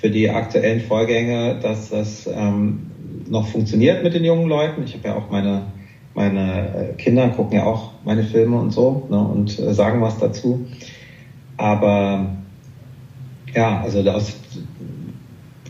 [0.00, 2.86] für die aktuellen Vorgänge, dass das ähm,
[3.28, 4.84] noch funktioniert mit den jungen Leuten.
[4.84, 5.62] Ich habe ja auch meine
[6.18, 10.18] meine äh, Kinder gucken ja auch meine Filme und so ne, und äh, sagen was
[10.18, 10.66] dazu.
[11.56, 12.32] Aber
[13.54, 14.36] ja, also das,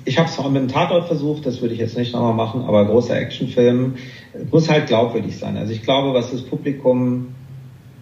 [0.06, 2.62] ich habe es auch mit dem Tatort versucht, das würde ich jetzt nicht nochmal machen,
[2.62, 3.96] aber großer Actionfilm
[4.50, 5.58] muss halt glaubwürdig sein.
[5.58, 7.26] Also ich glaube, was das Publikum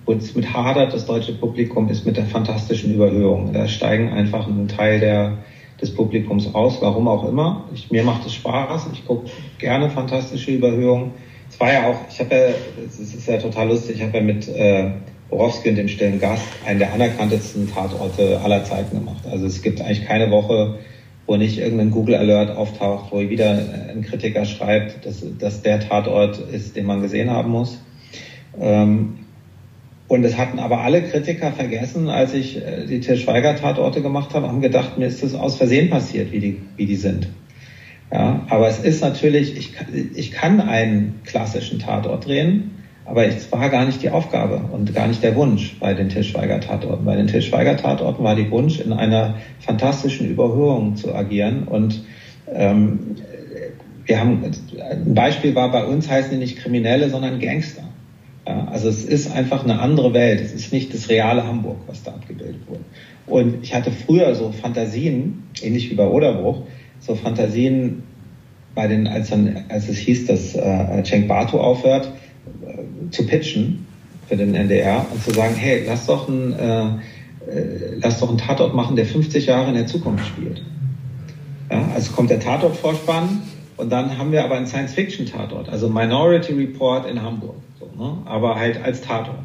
[0.04, 3.52] uns mit hadert, das deutsche Publikum, ist mit der fantastischen Überhöhung.
[3.52, 5.38] Da steigen einfach ein Teil der,
[5.80, 7.64] des Publikums aus, warum auch immer.
[7.74, 9.28] Ich, mir macht es Spaß, ich gucke
[9.58, 11.10] gerne fantastische Überhöhungen.
[11.56, 12.40] Es war ja auch, ich habe ja,
[12.86, 14.90] es ist ja total lustig, ich habe ja mit äh,
[15.30, 19.24] Borowski und dem stillen Gast einen der anerkanntesten Tatorte aller Zeiten gemacht.
[19.26, 20.80] Also es gibt eigentlich keine Woche,
[21.26, 23.58] wo nicht irgendein Google Alert auftaucht, wo wieder
[23.90, 27.80] ein Kritiker schreibt, dass, dass der Tatort ist, den man gesehen haben muss.
[28.60, 29.20] Ähm,
[30.08, 34.34] und es hatten aber alle Kritiker vergessen, als ich äh, die Til Schweiger Tatorte gemacht
[34.34, 37.28] habe, haben gedacht, mir ist das aus Versehen passiert, wie die, wie die sind.
[38.12, 39.72] Ja, aber es ist natürlich, ich,
[40.14, 42.70] ich kann einen klassischen Tatort drehen,
[43.04, 46.60] aber es war gar nicht die Aufgabe und gar nicht der Wunsch bei den Tischweiger
[46.60, 47.04] Tatorten.
[47.04, 52.02] Bei den Tischweiger Tatorten war die Wunsch, in einer fantastischen Überhöhung zu agieren und
[52.52, 53.16] ähm,
[54.04, 57.82] wir haben, ein Beispiel war, bei uns heißen die nicht Kriminelle, sondern Gangster.
[58.46, 60.40] Ja, also es ist einfach eine andere Welt.
[60.40, 62.82] Es ist nicht das reale Hamburg, was da abgebildet wurde.
[63.26, 66.62] Und ich hatte früher so Fantasien, ähnlich wie bei Oderbruch,
[67.00, 68.02] so Fantasien
[68.74, 72.12] bei den, als dann, als es hieß, dass äh, Cenk Batu aufhört,
[72.62, 73.86] äh, zu pitchen
[74.28, 78.38] für den NDR und zu sagen, hey, lass doch ein, äh, äh, lass doch einen
[78.38, 80.62] Tatort machen, der 50 Jahre in der Zukunft spielt.
[81.70, 83.42] Ja, also kommt der Tatort-Vorspann
[83.76, 88.18] und dann haben wir aber einen Science-Fiction-Tatort, also Minority Report in Hamburg, so, ne?
[88.24, 89.38] aber halt als Tatort.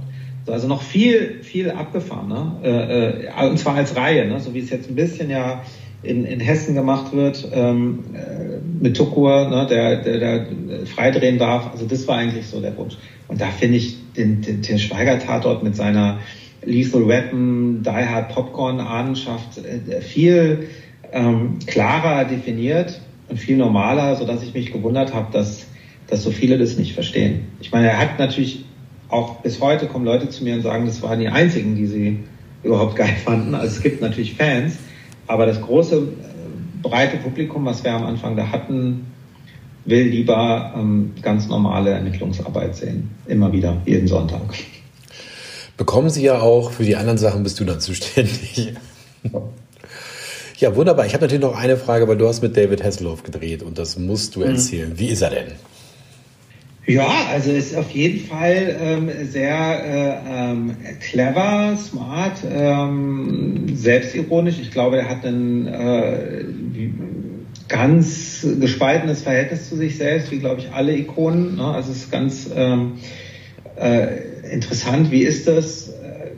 [0.46, 2.52] So, also noch viel, viel abgefahren, ne?
[2.64, 4.40] Äh, äh, und zwar als Reihe, ne?
[4.40, 5.62] so wie es jetzt ein bisschen ja
[6.04, 11.72] in, in Hessen gemacht wird, ähm, äh, mit Tukur, ne, der, der, der freidrehen darf.
[11.72, 12.98] Also das war eigentlich so der Wunsch.
[13.28, 16.20] Und da finde ich den, den, den Schweiger-Tatort mit seiner
[16.64, 20.68] Lethal Weapon, Die Hard Popcorn Ahnenschaft äh, viel
[21.12, 25.68] ähm, klarer definiert und viel normaler, so dass ich mich gewundert habe, dass,
[26.08, 27.48] dass so viele das nicht verstehen.
[27.60, 28.66] Ich meine, er hat natürlich
[29.10, 32.20] auch bis heute kommen Leute zu mir und sagen, das waren die einzigen, die sie
[32.64, 33.56] überhaupt geil fanden.
[33.56, 34.78] Also es gibt natürlich Fans,
[35.28, 36.02] aber das große, äh,
[36.82, 39.08] breite Publikum, was wir am Anfang da hatten,
[39.86, 43.10] will lieber ähm, ganz normale Ermittlungsarbeit sehen.
[43.28, 44.42] Immer wieder, jeden Sonntag.
[45.78, 48.74] Bekommen Sie ja auch, für die anderen Sachen bist du dann zuständig.
[50.62, 51.08] Ja, wunderbar.
[51.08, 53.98] Ich habe natürlich noch eine Frage, weil du hast mit David Hasselhoff gedreht und das
[53.98, 54.52] musst du mhm.
[54.52, 54.90] erzählen.
[54.92, 55.00] Mhm.
[55.00, 55.54] Wie ist er denn?
[56.88, 64.60] Ja, also ist auf jeden Fall ähm, sehr äh, ähm, clever, smart, ähm, selbstironisch.
[64.60, 66.44] Ich glaube, er hat ein äh,
[67.68, 71.58] ganz gespaltenes Verhältnis zu sich selbst, wie glaube ich alle Ikonen.
[71.58, 71.66] Ne?
[71.66, 72.94] Also es ist ganz ähm,
[73.80, 75.12] äh, interessant.
[75.12, 75.94] Wie ist das?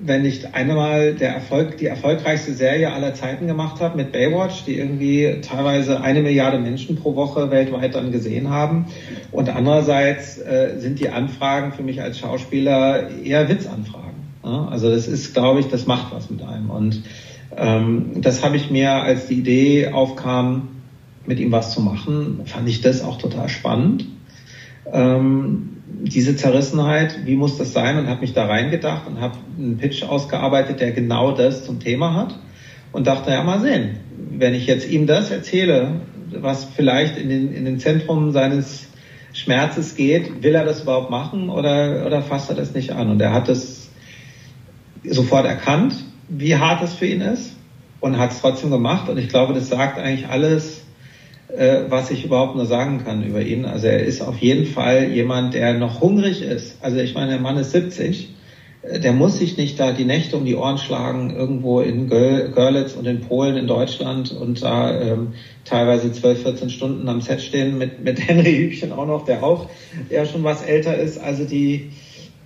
[0.05, 4.77] Wenn nicht einmal der Erfolg, die erfolgreichste Serie aller Zeiten gemacht habe mit Baywatch, die
[4.77, 8.87] irgendwie teilweise eine Milliarde Menschen pro Woche weltweit dann gesehen haben.
[9.31, 14.03] Und andererseits äh, sind die Anfragen für mich als Schauspieler eher Witzanfragen.
[14.43, 14.67] Ja?
[14.69, 16.69] Also das ist, glaube ich, das macht was mit einem.
[16.69, 17.03] Und
[17.55, 20.69] ähm, das habe ich mir, als die Idee aufkam,
[21.25, 24.05] mit ihm was zu machen, fand ich das auch total spannend.
[24.91, 25.69] Ähm,
[26.03, 27.97] diese Zerrissenheit, wie muss das sein?
[27.97, 32.15] Und habe mich da reingedacht und habe einen Pitch ausgearbeitet, der genau das zum Thema
[32.15, 32.37] hat.
[32.91, 33.97] Und dachte, ja, mal sehen,
[34.37, 38.87] wenn ich jetzt ihm das erzähle, was vielleicht in den, in den Zentrum seines
[39.33, 43.09] Schmerzes geht, will er das überhaupt machen oder, oder fasst er das nicht an?
[43.09, 43.89] Und er hat es
[45.03, 45.95] sofort erkannt,
[46.29, 47.55] wie hart es für ihn ist
[47.99, 49.09] und hat es trotzdem gemacht.
[49.09, 50.82] Und ich glaube, das sagt eigentlich alles
[51.89, 53.65] was ich überhaupt nur sagen kann über ihn.
[53.65, 56.77] Also er ist auf jeden Fall jemand, der noch hungrig ist.
[56.81, 58.29] Also ich meine, der Mann ist 70.
[58.83, 62.93] Äh, der muss sich nicht da die Nächte um die Ohren schlagen, irgendwo in Görlitz
[62.93, 65.33] und in Polen, in Deutschland und da ähm,
[65.65, 69.67] teilweise 12, 14 Stunden am Set stehen mit, mit Henry Hübchen auch noch, der auch
[70.09, 71.19] der schon was älter ist.
[71.19, 71.91] Also die,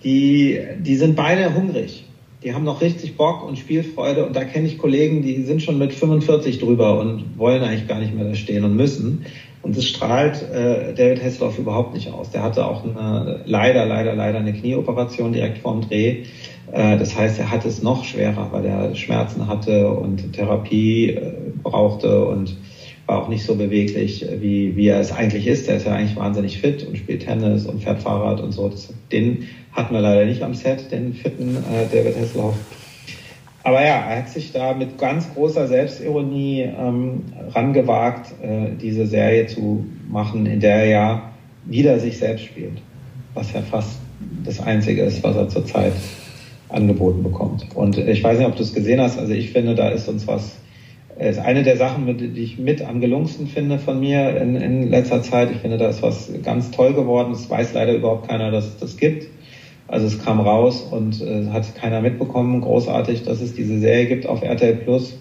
[0.03, 2.06] die, die sind beide hungrig
[2.43, 5.77] die haben noch richtig Bock und Spielfreude und da kenne ich Kollegen, die sind schon
[5.77, 9.25] mit 45 drüber und wollen eigentlich gar nicht mehr da stehen und müssen.
[9.63, 12.29] Und das strahlt äh, David Hasselhoff überhaupt nicht aus.
[12.29, 16.23] Der hatte auch eine, leider, leider, leider eine Knieoperation direkt vorm Dreh.
[16.71, 21.33] Äh, das heißt, er hatte es noch schwerer, weil er Schmerzen hatte und Therapie äh,
[21.63, 22.55] brauchte und
[23.07, 25.67] war auch nicht so beweglich, wie, wie er es eigentlich ist.
[25.67, 28.67] Er ist ja eigentlich wahnsinnig fit und spielt Tennis und fährt Fahrrad und so.
[28.67, 32.55] Das, den hatten wir leider nicht am Set, den fitten äh, David Hasselhoff.
[33.63, 39.47] Aber ja, er hat sich da mit ganz großer Selbstironie ähm, rangewagt, äh, diese Serie
[39.47, 41.31] zu machen, in der er ja
[41.65, 42.81] wieder sich selbst spielt.
[43.33, 43.99] Was ja fast
[44.43, 45.93] das Einzige ist, was er zurzeit
[46.69, 47.67] angeboten bekommt.
[47.75, 49.17] Und ich weiß nicht, ob du es gesehen hast.
[49.17, 50.57] Also ich finde, da ist uns was,
[51.19, 55.21] ist eine der Sachen, die ich mit am gelungensten finde von mir in, in letzter
[55.21, 55.51] Zeit.
[55.51, 57.31] Ich finde, da ist was ganz toll geworden.
[57.31, 59.27] Es weiß leider überhaupt keiner, dass es das gibt.
[59.87, 62.61] Also es kam raus und äh, hat keiner mitbekommen.
[62.61, 65.17] Großartig, dass es diese Serie gibt auf RTL Plus.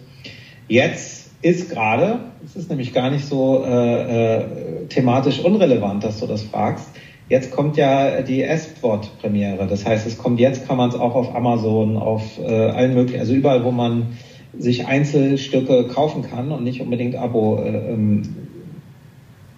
[0.68, 6.26] Jetzt ist gerade, es ist nämlich gar nicht so äh, äh, thematisch unrelevant, dass du
[6.26, 6.88] das fragst.
[7.28, 9.66] Jetzt kommt ja die S-Sport-Premiere.
[9.66, 13.20] Das heißt, es kommt jetzt, kann man es auch auf Amazon, auf äh, allen möglichen,
[13.20, 14.16] also überall, wo man
[14.58, 18.22] sich Einzelstücke kaufen kann und nicht unbedingt Abo äh, ähm,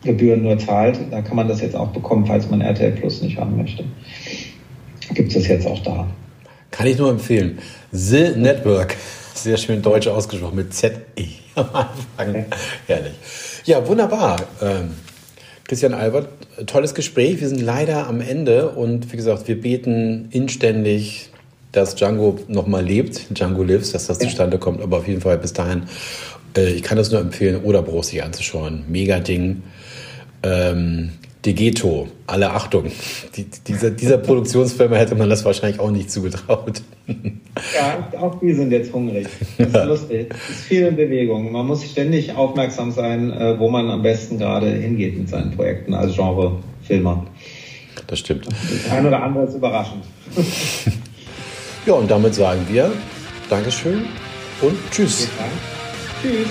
[0.05, 0.99] nur zahlt.
[1.11, 3.85] Da kann man das jetzt auch bekommen, falls man RTL Plus nicht haben möchte
[5.15, 6.07] gibt es das jetzt auch da.
[6.71, 7.59] Kann ich nur empfehlen.
[7.93, 8.97] The Network.
[9.35, 10.93] Sehr schön deutsch ausgesprochen mit ZE
[11.55, 12.47] am Anfang.
[12.87, 13.15] Herrlich.
[13.65, 14.37] Ja, wunderbar.
[14.61, 14.91] Ähm,
[15.65, 16.29] Christian Albert,
[16.67, 17.41] tolles Gespräch.
[17.41, 21.31] Wir sind leider am Ende und wie gesagt, wir beten inständig,
[21.73, 24.81] dass Django nochmal lebt, Django lives, dass das zustande kommt.
[24.81, 25.83] Aber auf jeden Fall bis dahin,
[26.57, 28.85] äh, ich kann das nur empfehlen, oder Bruch sich anzuschauen.
[28.89, 29.63] Mega Ding.
[30.43, 31.11] Ähm,
[31.45, 32.87] Degeto, alle Achtung.
[33.37, 36.83] Die, dieser, dieser Produktionsfirma hätte man das wahrscheinlich auch nicht zugetraut.
[37.75, 39.27] Ja, auch die sind jetzt hungrig.
[39.57, 40.33] Das ist lustig.
[40.33, 41.51] Es ist viel in Bewegung.
[41.51, 45.93] Man muss ständig aufmerksam sein, äh, wo man am besten gerade hingeht mit seinen Projekten
[45.93, 47.27] als Genre-Filmer.
[48.07, 48.47] Das stimmt.
[48.47, 50.05] Das ein oder andere ist überraschend.
[51.89, 52.93] Ja, und damit sagen wir
[53.49, 54.05] Dankeschön
[54.61, 55.27] und Tschüss.
[56.21, 56.47] Tschüss.